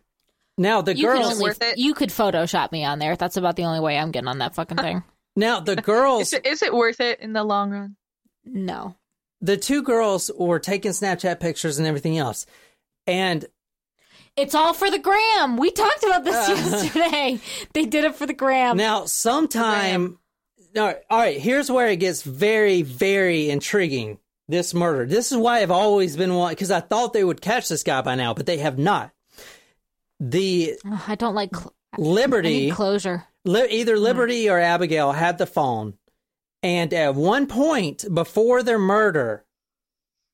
[0.58, 3.16] now the You girls only you could Photoshop me on there.
[3.16, 5.04] That's about the only way I'm getting on that fucking thing.
[5.36, 7.96] now the girls is it, is it worth it in the long run?
[8.46, 8.96] No.
[9.42, 12.46] the two girls were taking Snapchat pictures and everything else.
[13.08, 13.46] And
[14.36, 15.58] It's all for the gram.
[15.58, 16.54] We talked about this Uh.
[16.54, 17.40] yesterday.
[17.74, 18.78] They did it for the gram.
[18.78, 20.18] now sometime
[20.76, 24.18] no, all right, here's where it gets very very intriguing.
[24.50, 25.06] This murder.
[25.06, 28.02] This is why I've always been wanting because I thought they would catch this guy
[28.02, 29.12] by now, but they have not.
[30.20, 33.26] The Ugh, I don't like cl- Liberty, need closure.
[33.46, 35.94] li- either Liberty or Abigail had the phone,
[36.62, 39.46] and at one point before their murder,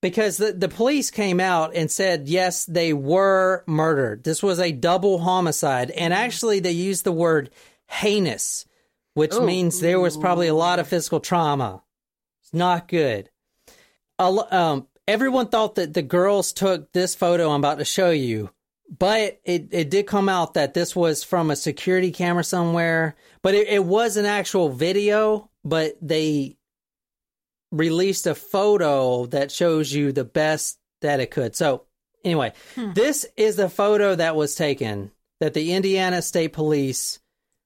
[0.01, 4.23] because the, the police came out and said yes, they were murdered.
[4.23, 7.49] This was a double homicide, and actually they used the word
[7.88, 8.65] heinous,
[9.13, 9.45] which Ooh.
[9.45, 11.83] means there was probably a lot of physical trauma.
[12.43, 13.29] It's not good.
[14.17, 18.51] A um, everyone thought that the girls took this photo I'm about to show you,
[18.97, 23.15] but it, it did come out that this was from a security camera somewhere.
[23.41, 26.57] But it, it was an actual video, but they
[27.71, 31.55] released a photo that shows you the best that it could.
[31.55, 31.84] So,
[32.25, 32.93] anyway, Hmm.
[32.93, 37.19] this is the photo that was taken that the Indiana State Police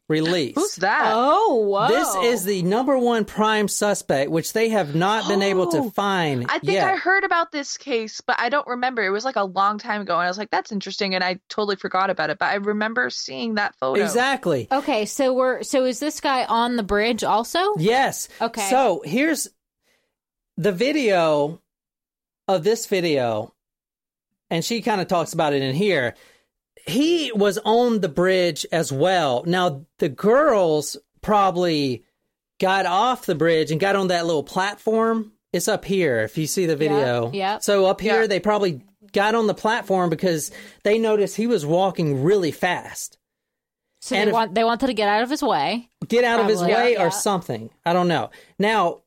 [0.09, 0.55] released.
[0.57, 1.11] Who's that?
[1.15, 1.87] Oh, whoa.
[1.87, 5.89] This is the number one prime suspect, which they have not been able to Oh,
[5.91, 6.87] find I think yet.
[6.87, 9.01] I heard about this case, but I don't remember.
[9.03, 11.39] It was like a long time ago, and I was like, "That's interesting," and I
[11.47, 12.37] totally forgot about it.
[12.37, 14.03] But I remember seeing that photo.
[14.03, 14.67] Exactly.
[14.71, 17.73] Okay, so we're so is this guy on the bridge also?
[17.77, 18.27] Yes.
[18.41, 18.69] Okay.
[18.69, 19.47] So here's
[20.57, 21.61] the video
[22.47, 23.53] of this video,
[24.49, 26.15] and she kind of talks about it in here.
[26.85, 29.43] He was on the bridge as well.
[29.45, 32.03] Now, the girls probably
[32.59, 35.31] got off the bridge and got on that little platform.
[35.53, 37.31] It's up here if you see the video.
[37.33, 37.59] yeah.
[37.59, 38.27] So up here, Yeah.
[38.27, 38.81] they probably
[39.13, 40.51] got on the platform because
[40.83, 43.17] they noticed he was walking really fast.
[44.01, 45.89] So And they if- want they wanted to get out of his way.
[46.07, 47.05] Get out of his Probably, way yeah.
[47.05, 47.69] or something.
[47.85, 48.31] I don't know.
[48.59, 49.02] Now,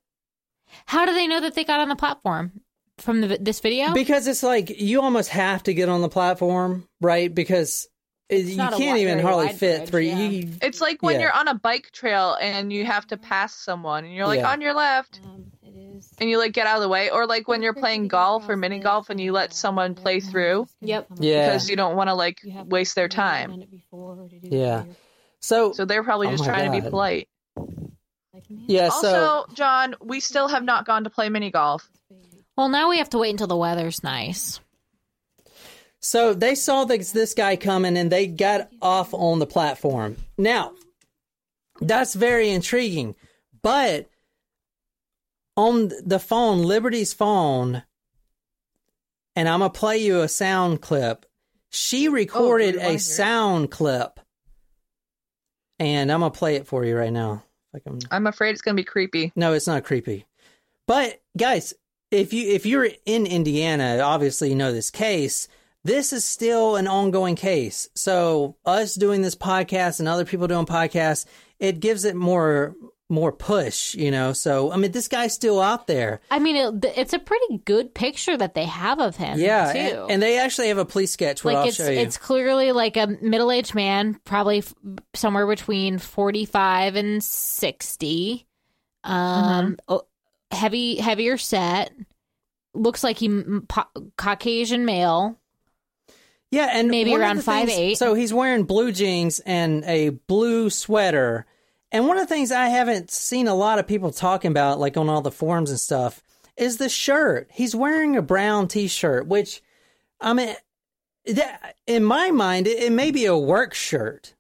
[0.87, 2.53] How do they know that they got on the platform
[2.99, 3.93] from the, this video?
[3.93, 7.33] Because it's like you almost have to get on the platform, right?
[7.35, 7.89] Because
[8.29, 10.01] it- you can't even hardly fit bridge, through.
[10.01, 10.29] yeah.
[10.29, 11.21] You, It's like when Yeah.
[11.23, 14.51] you're on a bike trail and you have to pass someone, and you're like Yeah.
[14.51, 16.13] on your left, Um, it is.
[16.19, 18.57] and you like get out of the way, or like when you're playing golf or
[18.57, 21.07] mini golf and you let someone play through Yep.
[21.21, 21.47] Yeah.
[21.47, 23.51] because you don't want to like waste their time.
[23.51, 24.83] done it before to do Yeah.
[25.39, 27.29] so, So they're probably Oh just my trying to be polite.
[28.37, 28.89] Like, man, yeah.
[28.91, 31.91] So Also, John, we still have not gone to play mini golf.
[32.57, 34.61] Well, now we have to wait until the weather's nice.
[36.01, 40.17] so they saw this this guy coming and they got off on the platform.
[40.37, 40.73] Now,
[41.81, 43.15] that's very intriguing,
[43.63, 44.09] but
[45.57, 47.83] on the phone, Liberty's phone,
[49.35, 51.25] and I'm gonna play you a sound clip.
[51.71, 54.21] She oh, recorded wanna a sound clip,
[55.79, 57.46] and I'm gonna play it for you right now.
[57.77, 59.33] If I can I'm afraid it's gonna be creepy.
[59.37, 60.27] no, it's not creepy.
[60.87, 61.75] But guys,
[62.11, 65.49] if you if you're in Indiana, obviously you know this case.
[65.85, 67.89] This is still an ongoing case.
[67.95, 71.27] So us doing this podcast and other people doing podcasts,
[71.61, 72.75] it gives it more
[73.09, 74.33] more push, you know.
[74.33, 76.21] So I mean, this guy's still out there.
[76.31, 79.39] I mean, it, it's a pretty good picture that they have of him.
[79.39, 79.79] Yeah, too.
[79.79, 81.45] and, and they actually have a police sketch.
[81.45, 81.99] What like I'll it's show you.
[82.01, 84.75] it's clearly like a middle aged man, probably f-
[85.15, 88.47] somewhere between forty five and sixty.
[89.05, 90.57] Um, Mm-hmm.
[90.57, 91.93] heavy heavier set.
[92.75, 93.29] Looks like he
[93.69, 93.85] po-
[94.19, 95.39] Caucasian male.
[96.51, 97.99] Yeah, and Maybe around five things- 5'8".
[97.99, 101.47] So he's wearing blue jeans and a blue sweater.
[101.97, 104.99] And one of the things I haven't seen a lot of people talking about, like
[104.99, 106.23] on all the forums and stuff,
[106.55, 107.49] is the shirt.
[107.51, 109.63] He's wearing a brown T-shirt, which,
[110.21, 110.55] I mean,
[111.25, 114.35] that, in my mind, it, it may be a work shirt.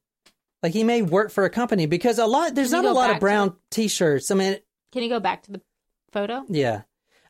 [0.62, 3.11] Like he may work for a company because a lot there's Can not a lot
[3.11, 4.31] of brown T-shirts.
[4.31, 4.59] I mean,
[4.92, 5.62] Can you go back to the
[6.12, 6.45] photo?
[6.49, 6.83] yeah,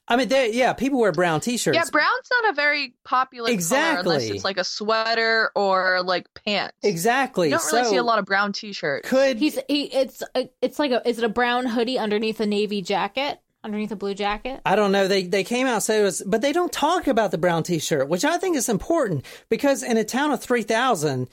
[0.08, 1.74] I mean, they, yeah, people wear brown T-shirts.
[1.76, 4.28] Yeah, brown's not a very popular color unless Exactly.
[4.36, 6.76] it's like a sweater or like pants.
[6.82, 7.48] exactly.
[7.48, 9.08] You don't really so see a lot of brown t-shirts.
[9.08, 9.84] Could He's he.
[9.92, 11.06] It's a, it's like a.
[11.08, 13.40] Is it a brown hoodie underneath a navy jacket?
[13.64, 14.60] Underneath a blue jacket?
[14.64, 15.08] I don't know.
[15.08, 17.64] They they came out and said it was, but they don't talk about the brown
[17.64, 21.28] T-shirt, which I think is important because in a town of three thousand,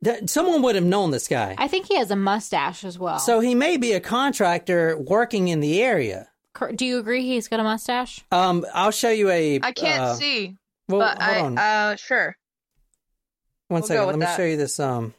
[0.00, 1.54] that someone would have known this guy.
[1.58, 3.18] I think he has a mustache as well.
[3.18, 6.27] so he may be a contractor working in the area.
[6.54, 8.24] Cor- do you agree he's got a mustache?
[8.32, 9.60] Um, I'll show you a.
[9.62, 10.56] I can't uh, see,
[10.88, 12.36] Well, but hold I on uh sure.
[13.68, 14.02] one we'll second.
[14.02, 14.36] go Let with me that.
[14.36, 14.80] show you this.
[14.80, 15.14] Um,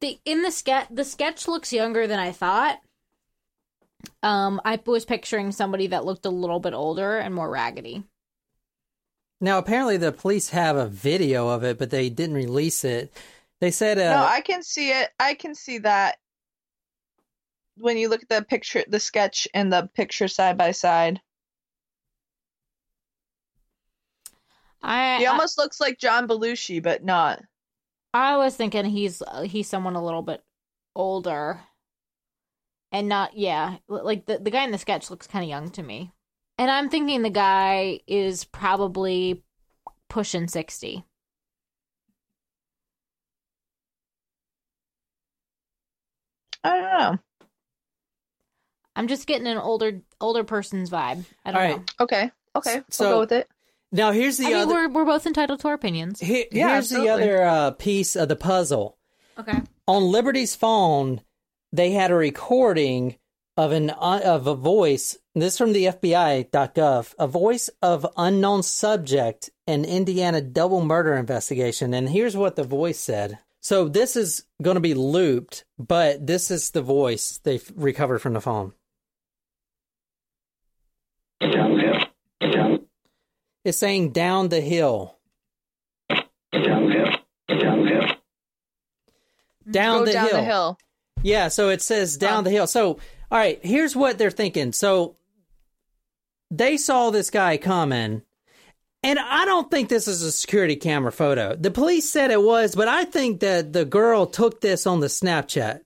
[0.00, 2.78] the in the sketch the sketch looks younger than I thought.
[4.22, 8.04] Um, I was picturing somebody that looked a little bit older and more raggedy.
[9.40, 13.12] now apparently the police have a video of it, but they didn't release it.
[13.60, 15.08] They said, uh, no, I can see it.
[15.18, 16.16] I can see that
[17.76, 21.20] when you look at the picture, the sketch and the picture side by side.
[24.82, 27.42] I He almost looks like John Belushi, but not.
[28.12, 30.42] I, I was thinking he's uh, he's someone a little bit
[30.94, 31.60] older,
[32.92, 35.82] and not yeah like the the guy in the sketch looks kind of young to
[35.82, 36.12] me,
[36.58, 39.42] and I'm thinking the guy is probably
[40.08, 41.04] pushing sixty.
[46.62, 47.18] I don't know.
[48.96, 51.24] I'm just getting an older older person's vibe.
[51.44, 51.76] I don't All right.
[51.78, 51.84] know.
[52.00, 53.48] Okay, okay, So- we'll go with it.
[53.92, 54.74] now here's the I mean, other.
[54.74, 56.20] we're we're both entitled to our opinions.
[56.20, 58.96] Here, Yeah, here's the other uh, piece of the puzzle.
[59.38, 59.58] Okay.
[59.88, 61.20] on Liberty's phone,
[61.72, 63.16] they had a recording
[63.56, 65.16] of an uh, of a voice.
[65.34, 67.14] This is from the FBI.gov.
[67.18, 71.92] A voice of unknown subject in Indiana double murder investigation.
[71.94, 73.38] And here's what the voice said.
[73.60, 78.34] So this is going to be looped, but this is the voice they've recovered from
[78.34, 78.72] the phone.
[83.64, 85.16] It's saying down the hill.
[89.70, 90.12] Down go the hill.
[90.12, 90.26] down hill.
[90.26, 90.36] Mm-hmm.
[90.36, 90.78] the hill.
[91.22, 92.66] Yeah, so it says down the hill.
[92.66, 92.98] So,
[93.30, 94.72] all right, here's what they're thinking.
[94.72, 95.16] So,
[96.50, 98.22] they saw this guy coming,
[99.02, 101.56] and I don't think this is a security camera photo.
[101.56, 105.06] The police said it was, but I think that the girl took this on the
[105.06, 105.80] Snapchat.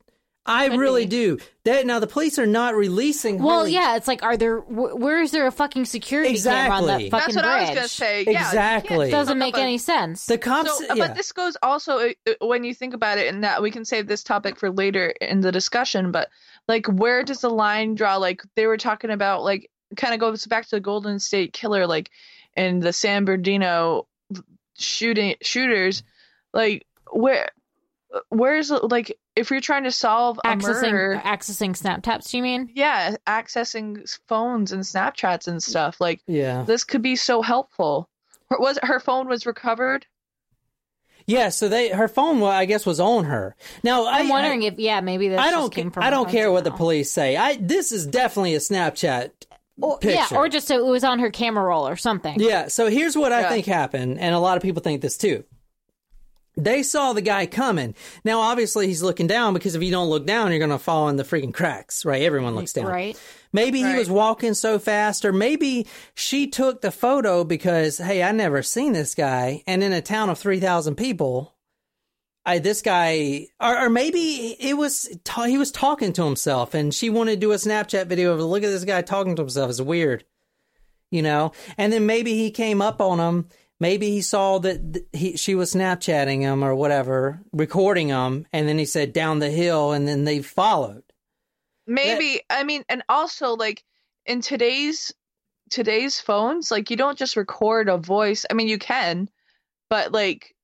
[0.49, 1.11] I Could really be.
[1.11, 1.39] do.
[1.65, 3.39] That now the police are not releasing.
[3.39, 4.61] Well, hardly- yeah, it's like, are there?
[4.61, 7.45] Wh- where is there a fucking security camera on that fucking That's what bridge?
[7.45, 8.15] I was gonna say.
[8.25, 9.11] Yeah, you can't Exactly.
[9.11, 10.27] Doesn't make any sense.
[10.27, 10.79] the cops.
[10.79, 11.07] So, yeah.
[11.09, 13.85] but this goes also uh, uh, when you think about it, and that we can
[13.85, 16.11] save this topic for later in the discussion.
[16.11, 16.29] But
[16.67, 18.17] like, where does the line draw?
[18.17, 21.87] Like they were talking about, like, kind of goes back to the Golden State Killer,
[21.87, 22.11] like,
[22.57, 24.07] and the San Bernardino
[24.79, 26.03] shooting shooters.
[26.55, 27.51] Like, where,
[28.31, 32.71] where's like, if you're trying to solve a accessing murder, accessing Snapchats, do you mean?
[32.75, 36.63] yeah, accessing phones and Snapchats and stuff, like yeah.
[36.63, 38.09] this could be so helpful.
[38.51, 40.07] Her- Was her phone was recovered?
[41.27, 43.55] Yeah, so they her phone, well, I guess, was on her.
[43.83, 45.71] Now I, I'm wondering if yeah, maybe this I don't.
[45.71, 46.03] came from.
[46.03, 47.37] I don't phone care what the police say.
[47.37, 49.31] I this is definitely a Snapchat
[49.79, 50.17] Or, picture.
[50.17, 52.41] yeah, or just so it was on her camera roll or something.
[52.41, 55.45] Yeah, so here's what I think happened, and a lot of people think this too.
[56.59, 57.95] They saw the guy coming.
[58.25, 61.09] Now, obviously, he's looking down because if you don't look down, you're going to fall
[61.09, 62.23] in the freaking cracks, right?
[62.23, 62.87] Everyone looks down.
[62.87, 63.19] Right.
[63.53, 68.33] Maybe he was walking so fast, or maybe she took the photo because, hey, I
[68.33, 71.55] never seen this guy, and in a town of three thousand people,
[72.45, 75.09] I this guy, or, or maybe it was
[75.47, 78.65] he was talking to himself, and she wanted to do a Snapchat video of look
[78.65, 79.71] at this guy talking to himself.
[79.71, 80.25] It's weird,
[81.11, 81.53] you know.
[81.79, 83.49] And then maybe he came up on him
[83.81, 88.79] maybe he saw that he she was Snapchatting him or whatever, recording him, and then
[88.79, 91.03] he said down the hill, and then they followed.
[91.87, 93.83] Maybe I mean, and also like
[94.27, 95.13] in today's
[95.71, 98.45] today's phones, like you don't just record a voice.
[98.51, 99.29] I mean, you can,
[99.91, 100.55] but like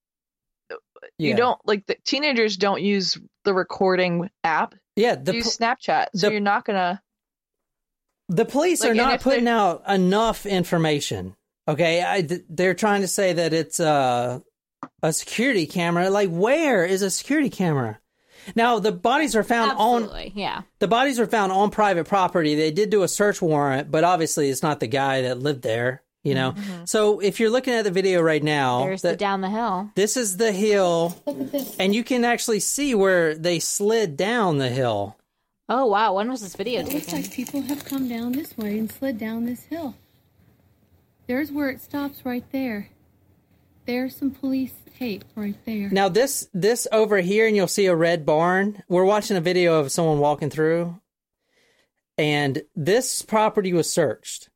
[1.18, 1.30] Yeah.
[1.30, 4.74] you don't like the teenagers don't use the recording app.
[4.96, 7.02] Yeah, the use Snapchat, so the- you're not gonna.
[8.28, 11.36] the police like, are not putting out enough information.
[11.66, 14.40] Okay, I, they're trying to say that it's uh,
[15.02, 16.10] a security camera.
[16.10, 17.98] Like, where is a security camera?
[18.54, 20.62] Now the bodies are found on yeah.
[20.78, 22.54] the bodies are found on private property.
[22.54, 26.02] They did do a search warrant, but obviously it's not the guy that lived there.
[26.22, 26.54] You know,
[26.86, 28.86] so if you're looking at the video right now, Mm-hmm.
[28.88, 29.90] There's the that- down the hill.
[29.94, 31.76] this is the hill, Look at this.
[31.78, 35.16] and you can actually see where they slid down the hill.
[35.68, 38.78] Oh wow, when was this video It looks like people have come down this way
[38.78, 39.94] and slid down this hill.
[41.26, 42.88] There's where it stops right there.
[43.86, 45.90] There's some police tape right there.
[45.90, 48.82] Now this this over here, and you'll see a red barn.
[48.88, 51.00] We're watching a video of someone walking through,
[52.16, 54.48] and this property was searched.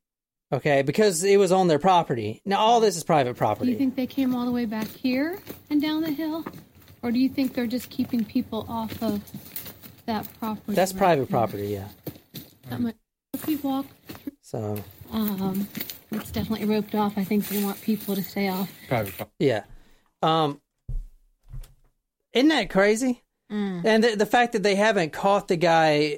[0.51, 2.41] Okay, because it was on their property.
[2.43, 3.67] Now all this is private property.
[3.67, 5.37] Do you think they came all the way back here
[5.69, 6.43] and down the hill?
[7.03, 9.21] Or do you think they're just keeping people off of
[10.07, 10.73] that property?
[10.73, 11.39] That's right private there?
[11.39, 11.87] property, yeah.
[12.69, 12.95] That much-
[13.35, 13.85] If we walk,
[14.49, 15.67] So um,
[16.09, 17.19] it's definitely roped off.
[17.19, 18.71] I think they want people to stay off.
[18.87, 19.35] Private property.
[19.45, 19.63] yeah,
[20.23, 20.59] um,
[22.33, 23.21] isn't that crazy?
[23.51, 23.85] Mm.
[23.85, 26.17] And the, the fact that they haven't caught the guy,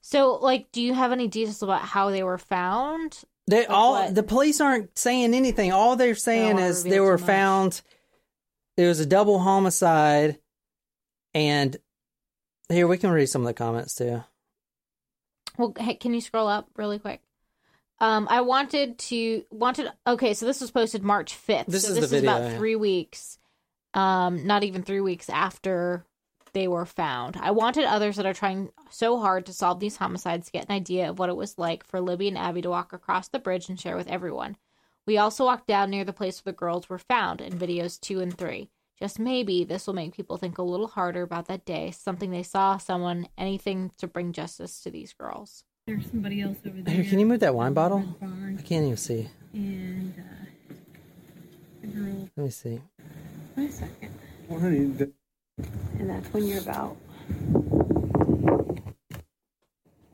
[0.00, 3.22] So, like, do you have any details about how they were found?
[3.46, 4.14] they all what?
[4.16, 5.70] the police aren't saying anything.
[5.70, 7.80] All they're saying wanna is they were found.
[8.76, 10.40] It was a double homicide,
[11.32, 11.76] and
[12.68, 14.24] here we can read some of the comments too.
[15.60, 17.20] Well, hey, can you scroll up really quick?
[17.98, 19.92] Um, I wanted to wanted.
[20.06, 21.66] Okay, so this was posted March fifth.
[21.66, 22.56] This so is the this video, is about yeah.
[22.56, 23.38] three weeks.
[23.92, 26.06] Um, not even three weeks after
[26.54, 27.36] they were found.
[27.36, 30.74] I wanted others that are trying so hard to solve these homicides to get an
[30.74, 33.68] idea of what it was like for Libby and Abby to walk across the bridge
[33.68, 34.56] and share with everyone.
[35.06, 38.20] We also walked down near the place where the girls were found in videos two
[38.20, 38.70] and three.
[39.00, 42.42] Just maybe this will make people think a little harder about that day, something they
[42.42, 45.64] saw, someone, anything to bring justice to these girls.
[45.86, 46.94] There's somebody else over there.
[46.96, 48.04] Here, can you move that wine bottle?
[48.20, 49.28] I can't even see.
[49.54, 50.74] And uh,
[51.80, 52.28] the girl.
[52.36, 52.80] Let me see.
[53.56, 54.14] Wait a second.
[54.48, 55.10] Well, honey, the-
[55.98, 56.96] And that's when you're about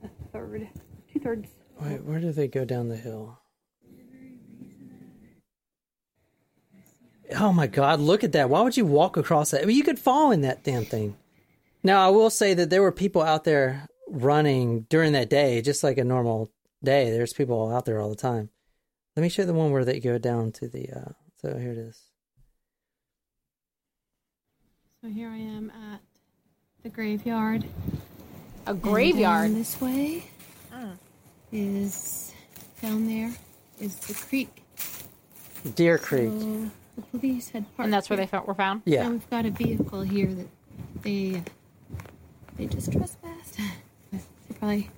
[0.04, 0.68] a third,
[1.12, 1.48] two thirds.
[1.80, 3.38] Wait, where do they go down the hill?
[7.34, 7.98] Oh my God!
[8.00, 8.48] Look at that.
[8.50, 9.62] Why would you walk across that?
[9.62, 11.16] I mean, you could fall in that damn thing.
[11.82, 15.82] Now, I will say that there were people out there running during that day, just
[15.84, 16.50] like a normal
[16.82, 17.10] day.
[17.10, 18.50] There's people out there all the time.
[19.16, 20.88] Let me show you the one where they go down to the.
[20.90, 22.00] Uh, so here it is.
[25.02, 26.00] So here I am at
[26.82, 27.64] the graveyard.
[28.66, 29.48] A And graveyard.
[29.50, 30.24] down this way
[31.52, 32.32] is
[32.82, 33.32] down there
[33.80, 34.62] is the creek.
[35.74, 36.30] Deer Creek.
[36.30, 37.84] So the police had parked.
[37.86, 38.26] And that's where here.
[38.26, 38.82] they found, were found?
[38.84, 39.04] Yeah.
[39.04, 40.48] Now we've got a vehicle here that
[41.02, 41.42] they
[42.56, 43.58] they just trespassed.
[44.12, 44.20] They
[44.58, 44.90] probably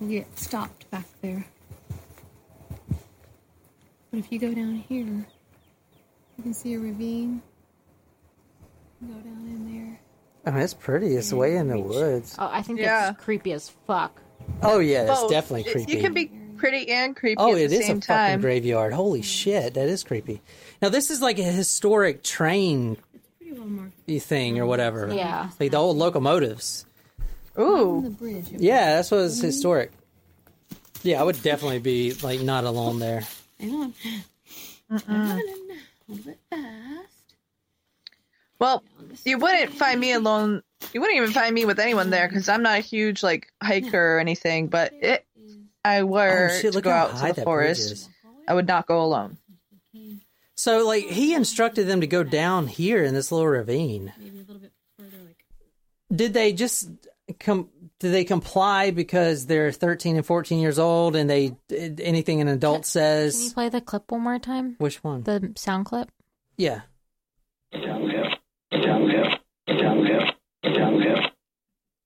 [0.00, 1.44] will get stopped back there.
[4.10, 5.06] But if you go down here,
[6.36, 7.40] you can see a ravine.
[9.00, 10.00] Go down in there.
[10.44, 11.14] I mean, it's pretty.
[11.16, 12.36] It's way in the woods.
[12.38, 13.10] Oh, I think Yeah.
[13.10, 14.20] it's creepy as fuck.
[14.62, 15.30] Oh yeah, it's Both.
[15.30, 15.92] definitely creepy.
[15.92, 16.30] You can be
[16.62, 18.92] pretty and creepy Oh, at it the is a same fucking graveyard.
[18.92, 20.40] Holy shit, that is creepy.
[20.80, 22.96] Now this is like a historic train
[23.38, 25.12] Pretty well marked thing or whatever.
[25.12, 25.50] Yeah.
[25.58, 26.86] Like the old locomotives.
[27.56, 27.64] on
[28.04, 28.46] the Ooh, bridge.
[28.50, 29.46] Yeah, that's what is mm-hmm.
[29.46, 29.90] historic.
[31.02, 33.26] Yeah, I would definitely be like not alone there.
[33.58, 33.94] Hang on.
[34.88, 37.34] Running a little bit fast.
[38.60, 38.84] well,
[39.24, 40.62] you wouldn't find me alone.
[40.92, 44.16] You wouldn't even find me with anyone there because I'm not a huge like hiker
[44.16, 44.68] or anything.
[44.68, 45.26] But it,
[45.84, 48.08] I oh, were oh shit, to go out high to the forest.
[48.46, 49.38] I would not go alone.
[50.54, 54.12] So like he instructed them to go down here in this little ravine.
[54.18, 55.44] Maybe a little bit further, like
[56.14, 56.88] Did they just
[57.40, 57.68] come
[57.98, 62.84] did they comply because they're 13 and 14 years old and they anything an adult
[62.86, 63.36] says?
[63.36, 64.76] Can you play the clip one more time?
[64.78, 65.22] which one?
[65.22, 66.10] The sound clip?
[66.56, 66.82] Yeah.
[67.72, 68.30] Down the hill.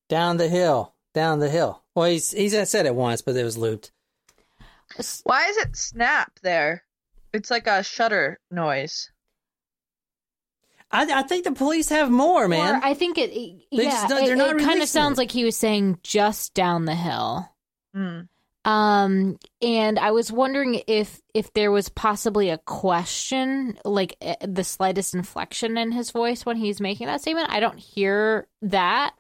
[0.08, 0.94] Down the hill.
[1.14, 1.82] Down the hill.
[1.97, 3.90] Well, he's he's said it once, but it was looped.
[5.24, 6.84] Why is it snap there?
[7.32, 9.11] It's like a shutter noise.
[10.90, 12.76] I, I think the police have more, man.
[12.76, 15.22] Or I think it, it- They yeah, just don't- it, they're kind of sounds it.
[15.22, 17.51] like he was saying just down the hill.
[17.94, 18.20] Hmm.
[18.64, 24.64] Um, and I was wondering if if there was possibly a question, like eh, the
[24.64, 27.49] slightest inflection in his voice when he's making that statement.
[27.51, 29.14] I don't hear that.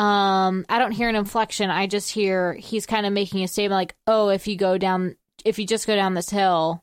[0.00, 1.68] Um, I don't hear an inflection.
[1.68, 5.16] I just hear he's kind of making a statement like, "Oh, if you go down,
[5.44, 6.82] if you just go down this hill."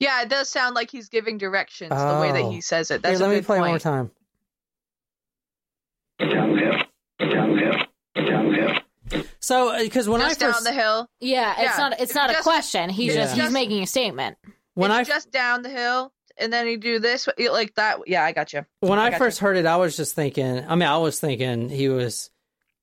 [0.00, 2.50] Yeah, it does sound like he's giving directions the way that Oh.
[2.50, 2.94] he says it.
[2.94, 3.60] Here, That's let a me play point.
[3.60, 4.10] one more time.
[9.40, 11.08] So, because when Just I first down the hill.
[11.20, 11.92] Yeah, it's Yeah, not.
[11.94, 12.90] It's it's not a question.
[12.90, 14.36] He's it's just he's making a statement.
[14.74, 18.00] when I it's just down the hill, and then you do this like that.
[18.06, 18.66] Yeah, I got you.
[18.80, 19.18] when I gotcha.
[19.24, 20.64] first heard it, I was just thinking.
[20.66, 22.30] I mean, I was thinking he was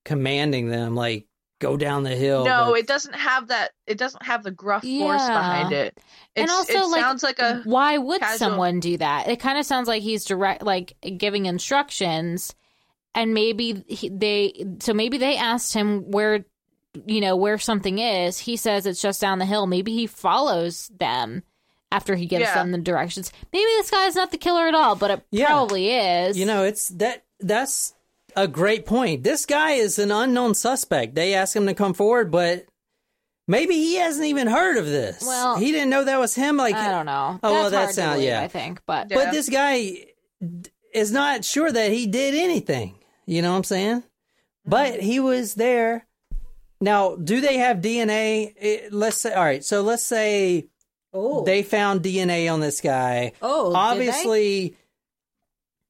[0.05, 1.27] commanding them like
[1.59, 2.45] go down the hill.
[2.45, 3.71] no, but- it doesn't have that.
[3.87, 5.97] It doesn't have the gruff force behind it.
[5.97, 9.27] It's, And also, it like, sounds like a Why would casual- someone do that?
[9.29, 12.55] It kind of sounds like he's direct, like giving instructions,
[13.13, 14.65] and maybe he, they.
[14.79, 16.45] So maybe they asked him where,
[17.05, 18.37] you know, where something is.
[18.39, 19.65] He says it's just down the hill.
[19.65, 21.43] Maybe he follows them
[21.91, 22.55] after he gives Yeah.
[22.55, 23.31] them the directions.
[23.53, 25.45] Maybe this guy's not the killer at all, but it Yeah.
[25.47, 26.37] probably is.
[26.37, 27.93] You know, it's that that's
[28.35, 29.23] a great point.
[29.23, 31.15] This guy is an unknown suspect.
[31.15, 32.65] They asked him to come forward, but
[33.47, 35.23] maybe he hasn't even heard of this.
[35.25, 36.57] Well, he didn't know that was him.
[36.57, 37.39] Like, I don't know.
[37.43, 38.41] Oh, well, that hard to sound- believe, yeah.
[38.41, 39.17] I think, but Yeah.
[39.17, 40.05] but this guy
[40.93, 42.95] is not sure that he did anything.
[43.25, 44.03] You know what I'm saying?
[44.65, 46.05] But he was there.
[46.81, 48.53] Now, do they have DNA?
[48.59, 49.63] Eh, Let's say, all right.
[49.63, 50.67] So let's say
[51.13, 53.31] oh, they found DNA on this guy.
[53.41, 53.79] oh, did they?
[53.79, 54.77] obviously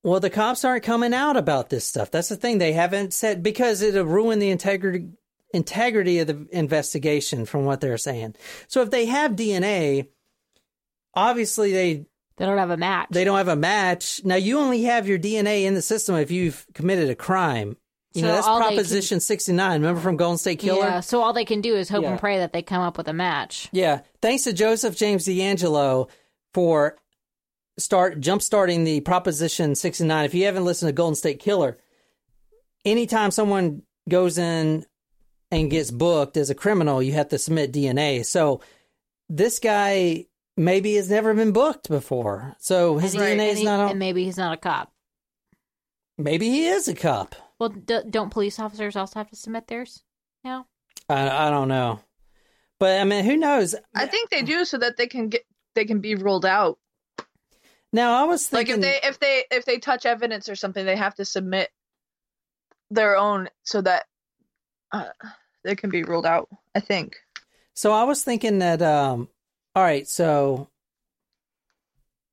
[0.06, 3.44] well the cops aren't coming out about this stuff that's the thing they haven't said
[3.44, 5.08] because it'll ruin the integrity
[5.54, 8.36] integrity of the investigation from what they're saying
[8.68, 10.08] so if they have dna
[11.14, 12.06] obviously they
[12.38, 13.08] they don't have a match.
[13.12, 16.32] they don't have a match now you only have your dna in the system if
[16.32, 17.78] you've committed a crime
[18.14, 21.22] you So know that's they can- proposition 69 remember from golden state killer Yeah, so
[21.22, 22.12] all they can do is hope Yeah.
[22.12, 23.68] and pray that they come up with a match.
[23.74, 24.02] Yeah.
[24.22, 26.10] Thanks to Joseph James DeAngelo
[26.54, 26.96] for
[27.78, 30.26] start jump starting the Proposition 69.
[30.26, 31.78] If you haven't listened to Golden State Killer,
[32.86, 34.86] anytime someone goes in
[35.52, 38.26] and gets booked as a criminal, you have to submit DNA.
[38.26, 38.62] So
[39.30, 40.26] this guy
[40.58, 42.56] maybe has never been booked before.
[42.60, 43.90] So his And he- DNA and is he- not on.
[43.92, 44.92] and maybe he's not a cop.
[46.18, 47.36] Maybe he is a cop.
[47.60, 50.04] Well, d- don't police officers also have to submit theirs
[50.44, 50.68] now?
[51.10, 52.00] I, I don't know.
[52.80, 53.76] But I mean, who knows?
[53.94, 55.46] I think they do so that they can get
[55.76, 56.78] they can be ruled out.
[57.96, 60.86] Now I was thinking, Like if they if they if they touch evidence or something,
[60.86, 61.70] they have to submit
[62.92, 64.04] their own so that
[64.92, 65.06] uh,
[65.64, 66.50] they can be ruled out.
[66.76, 67.16] I think.
[67.74, 69.30] So I was thinking that, um,
[69.76, 70.70] all right, so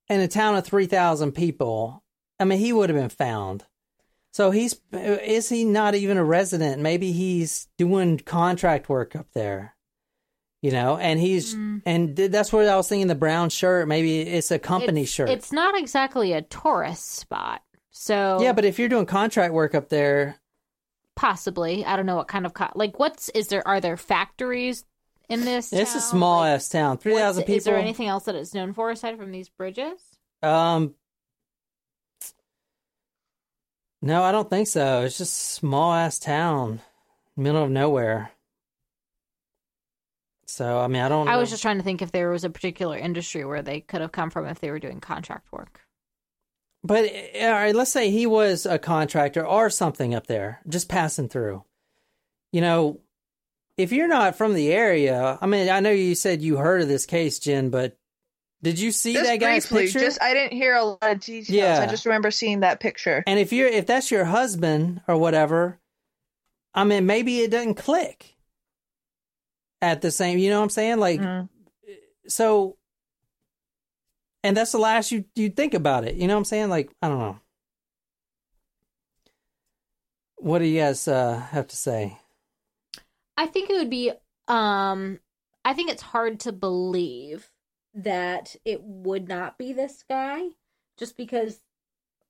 [0.08, 2.02] in a town of 3,000 people,
[2.40, 3.64] I mean, he would have been found.
[4.32, 6.80] So he's, is he not even a resident?
[6.80, 9.74] Maybe he's doing contract work up there,
[10.62, 11.82] you know, and he's, Mm.
[11.84, 13.88] and that's what I was thinking the brown shirt.
[13.88, 15.28] Maybe it's a company it's, shirt.
[15.28, 17.62] It's not exactly a tourist spot.
[17.90, 20.36] So yeah, but if you're doing contract work up there,
[21.14, 21.84] possibly.
[21.84, 24.84] I don't know what kind of co- like what's is there are there factories
[25.28, 27.56] in this it's a small Like, ass town, 3,000 people.
[27.56, 30.00] Is there anything else that it's known for aside from these bridges?
[30.42, 30.94] Um,
[34.00, 35.02] no, I don't think so.
[35.02, 36.80] It's just small ass town,
[37.36, 38.30] middle of nowhere.
[40.52, 41.28] So I mean, I don't.
[41.28, 41.38] I know.
[41.38, 44.12] was just trying to think if there was a particular industry where they could have
[44.12, 45.80] come from if they were doing contract work.
[46.84, 50.90] But uh, all right, let's say he was a contractor or something up there, just
[50.90, 51.64] passing through.
[52.52, 53.00] You know,
[53.78, 56.88] if you're not from the area, I mean, I know you said you heard of
[56.88, 57.96] this case, Jen, but
[58.62, 60.00] did you see Just that guy's briefly, picture?
[60.00, 61.48] just I didn't hear a lot of details.
[61.48, 61.80] Yeah.
[61.80, 63.24] I just remember seeing that picture.
[63.26, 65.80] And if you're if that's your husband or whatever,
[66.74, 68.36] I mean maybe it doesn't click
[69.82, 70.98] at the same, you know what I'm saying?
[70.98, 71.48] Like Mm.
[72.28, 72.78] so
[74.44, 76.14] and that's the last you you think about it.
[76.14, 76.70] You know what I'm saying?
[76.70, 77.38] Like I don't know.
[80.36, 82.18] What do you guys uh, have to say?
[83.36, 84.12] I think it would be
[84.48, 85.20] um
[85.64, 87.50] I think it's hard to believe
[87.94, 90.48] that it would not be this guy
[90.98, 91.58] just because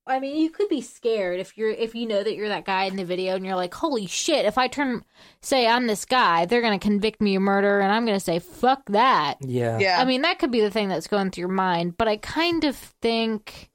[0.05, 2.85] I mean, you could be scared if you're if you know that you're that guy
[2.85, 5.05] in the video and you're like, "Holy shit, if I turn
[5.41, 8.25] say I'm this guy, they're going to convict me of murder and I'm going to
[8.25, 9.79] say fuck that." Yeah.
[9.79, 10.01] Yeah.
[10.01, 12.65] I mean, that could be the thing that's going through your mind, but I kind
[12.65, 13.71] of think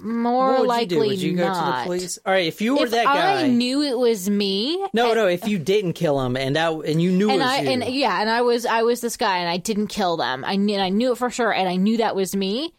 [0.00, 1.08] more What would likely you do?
[1.08, 1.54] Would you go not.
[1.64, 2.18] to the police?
[2.26, 3.40] All right, if you were if that guy.
[3.40, 6.56] If I knew it was me, no, and- no, if you didn't kill him and
[6.56, 7.70] that and you knew and it was I you.
[7.70, 10.44] and yeah, and I was I was this guy, and I didn't kill them.
[10.44, 12.74] I knew and I knew it for sure, and I knew that was me.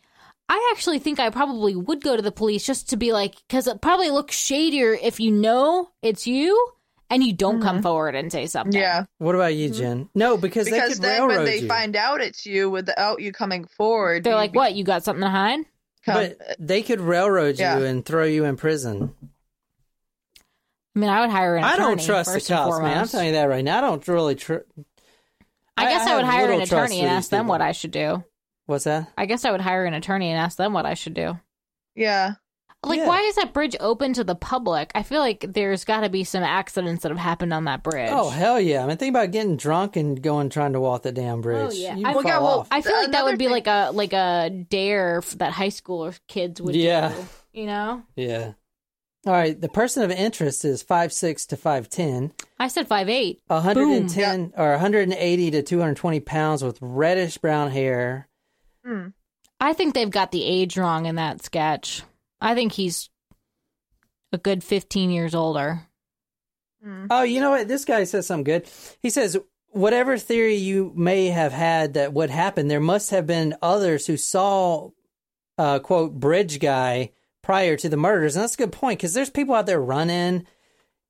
[0.51, 3.67] I actually think I probably would go to the police just to be like, because
[3.67, 6.71] it probably looks shadier if you know it's you,
[7.11, 8.73] and you don't come forward and say something.
[8.73, 8.81] Mm-hmm.
[8.81, 10.09] Yeah, What about you, Jen?
[10.15, 11.67] No, because, they because could then when they you.
[11.67, 14.73] find out it's you without you coming forward, They're you like, "What?
[14.73, 15.59] You got something to hide?"
[16.01, 19.13] become- but they could railroad you and throw you in prison.
[20.95, 21.73] I mean, I would hire an attorney.
[21.73, 22.97] I don't trust the first and cops, man.
[22.97, 23.77] I'm telling you that right now.
[23.77, 24.35] I don't really.
[24.35, 24.65] Tr-
[25.77, 27.49] I guess I, would hire an attorney and ask them people.
[27.51, 28.23] what I should do.
[28.69, 29.11] What's that?
[29.17, 31.39] I guess I would hire an attorney and ask them what I should do.
[31.95, 32.33] yeah,
[32.85, 33.07] Like, Yeah.
[33.07, 34.91] why is that bridge open to the public?
[34.95, 38.11] I feel like there's got to be some accidents that have happened on that bridge.
[38.13, 38.83] Oh hell yeah!
[38.83, 41.71] I mean, think about getting drunk and going trying to walk the damn oh, bridge.
[41.71, 41.95] Oh, yeah.
[41.95, 42.67] You'd I- fall Well, yeah, well, off.
[42.71, 46.13] I feel like that would be thing- like a like a dare that high school
[46.27, 47.09] kids would Yeah.
[47.09, 47.25] do.
[47.61, 48.51] You know, yeah.
[49.25, 49.59] All right.
[49.59, 52.31] The person of interest is five six to five ten.
[52.59, 53.41] I said five eight.
[53.47, 58.28] 110 or 180 to 220 pounds with reddish brown hair.
[59.59, 62.01] I think they've got the age wrong in that sketch.
[62.41, 63.09] I think he's
[64.31, 65.81] a good fifteen years older.
[67.09, 67.67] Oh, you know what?
[67.67, 68.69] This guy says something good.
[69.01, 69.37] He says,
[69.71, 74.15] whatever theory you may have had that would happen, there must have been others who
[74.15, 74.91] saw,
[75.57, 77.11] uh, quote, bridge guy
[77.43, 78.35] prior to the murders.
[78.37, 80.47] And that's a good point because there's people out there running,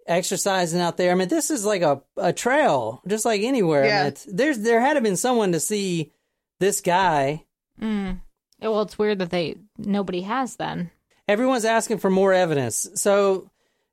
[0.08, 1.12] exercising out there.
[1.12, 3.82] I mean, this is like a, a trail, just like anywhere.
[3.82, 4.08] I mean, Yeah.
[4.08, 6.12] it's, there's, there had to been someone to see
[6.60, 7.46] this guy.
[7.82, 8.22] Mm.
[8.62, 10.92] Well, it's weird that they nobody has then.
[11.28, 12.88] Everyone's asking for more evidence.
[12.96, 13.50] So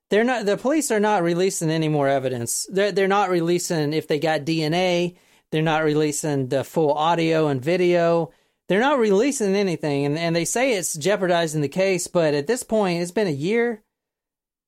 [0.09, 2.67] they're not the police are not releasing any more evidence.
[2.71, 5.17] They're they're not releasing if they got DNA.
[5.51, 8.31] They're not releasing the full audio and video.
[8.67, 12.63] They're not releasing anything and, and they say it's jeopardizing the case, but at this
[12.63, 13.81] point it's been a year,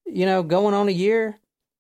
[0.06, 1.38] you know, going on a year.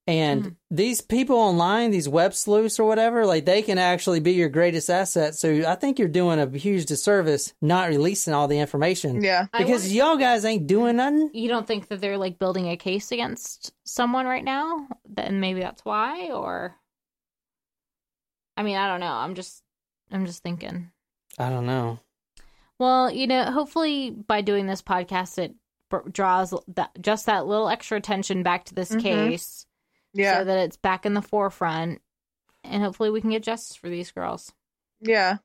[0.09, 4.49] And these people online, these web sleuths or whatever, like they can actually be your
[4.49, 5.35] greatest asset.
[5.35, 9.23] So I think you're doing a huge disservice not releasing all the information.
[9.23, 9.47] yeah.
[9.53, 11.29] I Because y'all guys ain't doing nothing.
[11.33, 14.87] You don't think that they're like building a case against someone right now?
[15.07, 16.75] Then maybe that's why, or
[18.57, 19.07] I mean, I don't know.
[19.13, 19.63] I'm just,
[20.11, 20.91] I'm just thinking.
[21.37, 21.99] I don't know.
[22.77, 25.53] Well, you know, hopefully by doing this podcast, it
[26.11, 29.01] draws that just that little extra attention back to this Mhm.
[29.01, 29.65] case,
[30.13, 32.01] Yeah, so that it's back in the forefront,
[32.63, 34.51] and hopefully we can get justice for these girls.
[35.01, 35.37] yeah,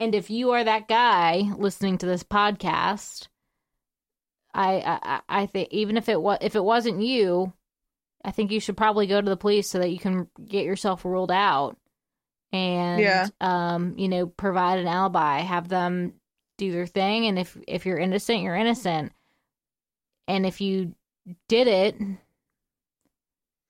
[0.00, 3.28] And if you are that guy listening to this podcast,
[4.54, 7.52] I I, I- think even if it was if it wasn't you,
[8.24, 11.04] I think you should probably go to the police so that you can get yourself
[11.04, 11.76] ruled out,
[12.52, 13.26] and Yeah.
[13.40, 16.14] um, you know, provide an alibi, have them
[16.56, 19.12] do their thing, and if if you're innocent, you're innocent,
[20.26, 20.94] and if you
[21.48, 21.96] did it,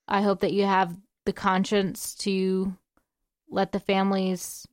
[0.09, 0.97] I hope that you have
[1.27, 2.75] the conscience to
[3.51, 4.67] let the families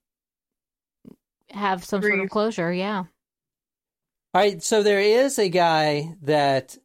[1.51, 2.71] have some sort of closure.
[2.73, 3.03] Yeah.
[4.33, 6.77] All right, so there is a guy that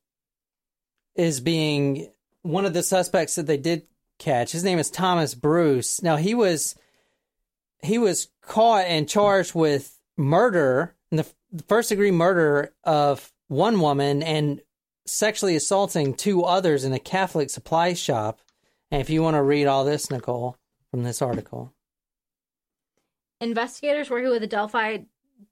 [1.17, 2.11] is being
[2.43, 3.87] one of the suspects that they did
[4.19, 4.53] catch.
[4.53, 6.03] His name is Thomas Bruce.
[6.03, 6.75] Now he was
[7.83, 13.81] he was caught and charged with murder, in the, the first degree murder of one
[13.81, 14.61] woman and
[15.11, 18.41] sexually assaulting two others in a Catholic supply shop.
[18.91, 20.57] And if you want to read all this, Nicole,
[20.91, 21.73] from this article.
[23.41, 24.99] Investigators working with the Delphi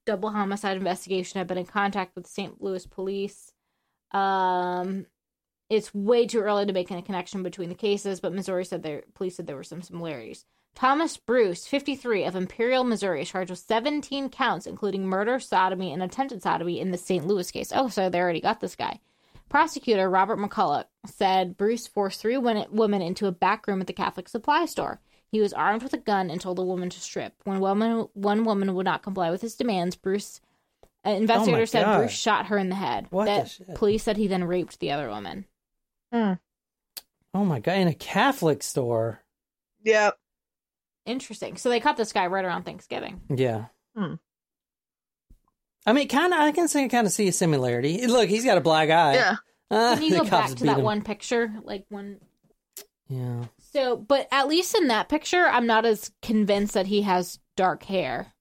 [0.05, 2.61] double homicide investigation have been in contact with St.
[2.63, 3.53] Louis police.
[4.13, 5.07] Um,
[5.71, 9.05] it's way too early to make any connection between the cases, but Missouri said their
[9.15, 10.45] police said there were some similarities.
[10.75, 16.03] Thomas Bruce, 53, of Imperial, Missouri, is charged with 17 counts, including murder, sodomy, and
[16.03, 17.27] attempted sodomy in the St.
[17.27, 17.73] Louis case.
[17.75, 19.01] Oh, so they already got this guy.
[19.49, 23.93] Prosecutor Robert McCulloch said Bruce forced three win- women into a back room at the
[23.93, 25.01] Catholic supply store.
[25.31, 27.35] He was armed with a gun and told the woman to strip.
[27.45, 30.41] When woman, one woman would not comply with his demands, Bruce,
[31.05, 31.99] an investigator said God.
[31.99, 33.07] Bruce shot her in the head.
[33.11, 33.75] What the that shit?
[33.75, 35.45] police said he then raped the other woman.
[36.13, 36.39] Oh
[37.45, 39.23] my god, in a Catholic store.
[39.85, 40.19] Yep.
[41.05, 41.57] Interesting.
[41.57, 43.21] So they caught this guy right around Thanksgiving.
[43.35, 43.67] Yeah.
[43.97, 44.15] Hmm.
[45.87, 46.41] I mean, kind of.
[46.41, 48.07] I can see, kind of see a similarity.
[48.07, 49.15] Look, he's got a black eye.
[49.15, 49.37] Yeah.
[49.71, 50.85] Uh, Can you the go back to that him.
[50.85, 51.53] one picture?
[51.63, 52.19] Like one.
[53.09, 53.45] Yeah.
[53.73, 57.85] So, but at least in that picture, I'm not as convinced that he has dark
[57.85, 58.33] hair.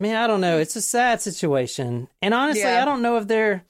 [0.00, 0.58] Man, I don't know.
[0.58, 2.82] It's a sad situation, and honestly, Yeah.
[2.82, 3.64] I don't know if there,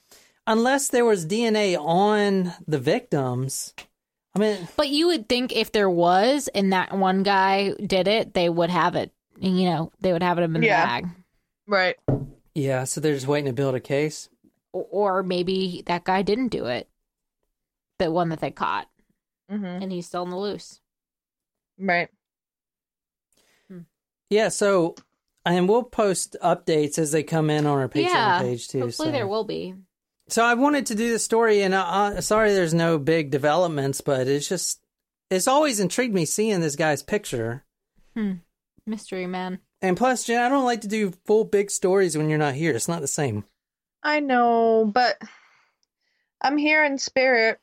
[0.47, 3.73] unless there was DNA on the victims.
[4.35, 8.33] I mean, But you would think if there was, and that one guy did it,
[8.33, 9.11] they would have it.
[9.39, 10.85] You know, they would have it in the Yeah.
[10.85, 11.07] bag.
[11.67, 11.95] Right.
[12.55, 12.85] Yeah.
[12.85, 14.29] So they're just waiting to build a case.
[14.73, 16.89] Or maybe that guy didn't do it.
[17.99, 18.87] The one that they caught,
[19.49, 20.81] hmm and he's still in the loose.
[21.77, 22.09] Right.
[24.29, 24.49] Yeah.
[24.49, 24.95] So,
[25.45, 28.81] and we'll post updates as they come in on our Patreon yeah, page too.
[28.81, 29.11] hopefully so.
[29.11, 29.75] there will be.
[30.27, 34.01] So I wanted to do the story, and uh, uh, sorry, there's no big developments,
[34.01, 34.81] but it's just
[35.29, 37.63] it's always intrigued me seeing this guy's picture.
[38.87, 39.59] Mystery man.
[39.85, 42.71] And plus, Jen, I don't like to do full big stories when you're not here.
[42.75, 43.43] It's not the same.
[44.01, 45.21] I know, but
[46.41, 47.59] I'm here in spirit.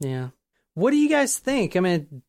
[0.00, 0.28] Yeah.
[0.74, 1.76] What do you guys think?
[1.76, 2.22] I mean,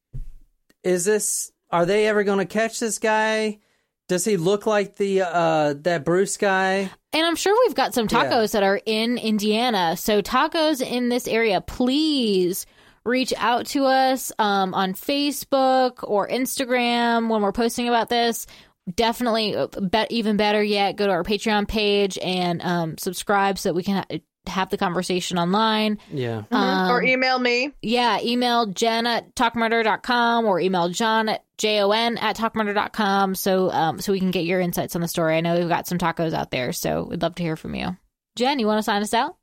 [0.84, 3.60] is this are they ever going to catch this guy?
[4.08, 6.90] Does he look like the uh that Bruce guy?
[7.14, 8.26] And I'm sure we've got some Yeah.
[8.26, 9.98] tacos that are in Indiana.
[9.98, 12.66] So tacos in this area, please
[13.06, 18.48] reach out to us um, on Facebook or Instagram when we're posting about this.
[18.94, 23.70] Definitely, uh, bet even better yet, go to our Patreon page and um, subscribe so
[23.70, 26.00] that we can ha- have the conversation online.
[26.12, 26.42] Yeah.
[26.52, 26.90] Mhm.
[26.90, 27.72] or Um, email me.
[27.82, 34.12] Yeah, email Jen at talkmurder.com or email Jon at J-O-N at talkmurder.com so, um, so
[34.12, 35.38] we can get your insights on the story.
[35.38, 37.96] I know we've got some tacos out there, so we'd love to hear from you.
[38.36, 39.38] Jen, you want to sign us out?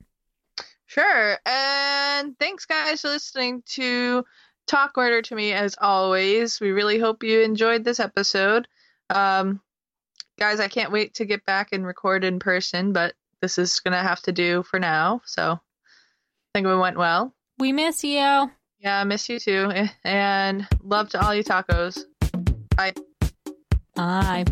[0.91, 1.39] Sure.
[1.47, 4.25] And thanks, guys, for listening to
[4.67, 6.61] Talk Murder to Me as always.
[6.61, 8.67] We really hope you enjoyed this episode.
[9.09, 9.61] Um,
[10.37, 13.93] guys, I can't wait to get back and record in person, but this is going
[13.93, 15.23] to have to do for now.
[15.27, 15.59] So I
[16.55, 17.37] think it went well.
[17.61, 18.51] We miss you.
[18.81, 19.71] Yeah, I miss you too.
[20.03, 22.05] And love to all you tacos.
[22.77, 22.95] Bye.
[23.95, 24.45] Bye.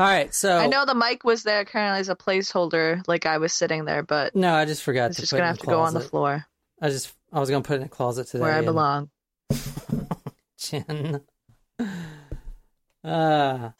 [0.00, 0.34] All right.
[0.34, 3.84] So I know the mic was there currently as a placeholder, like I was sitting
[3.84, 5.60] there, but No, I just forgot it's to just put going it to in have
[5.60, 6.46] to go on the floor
[6.80, 8.40] I just I was gonna put it in a closet today.
[8.40, 9.10] where I and- belong.
[10.58, 11.20] Jen.
[13.02, 13.70] Uh,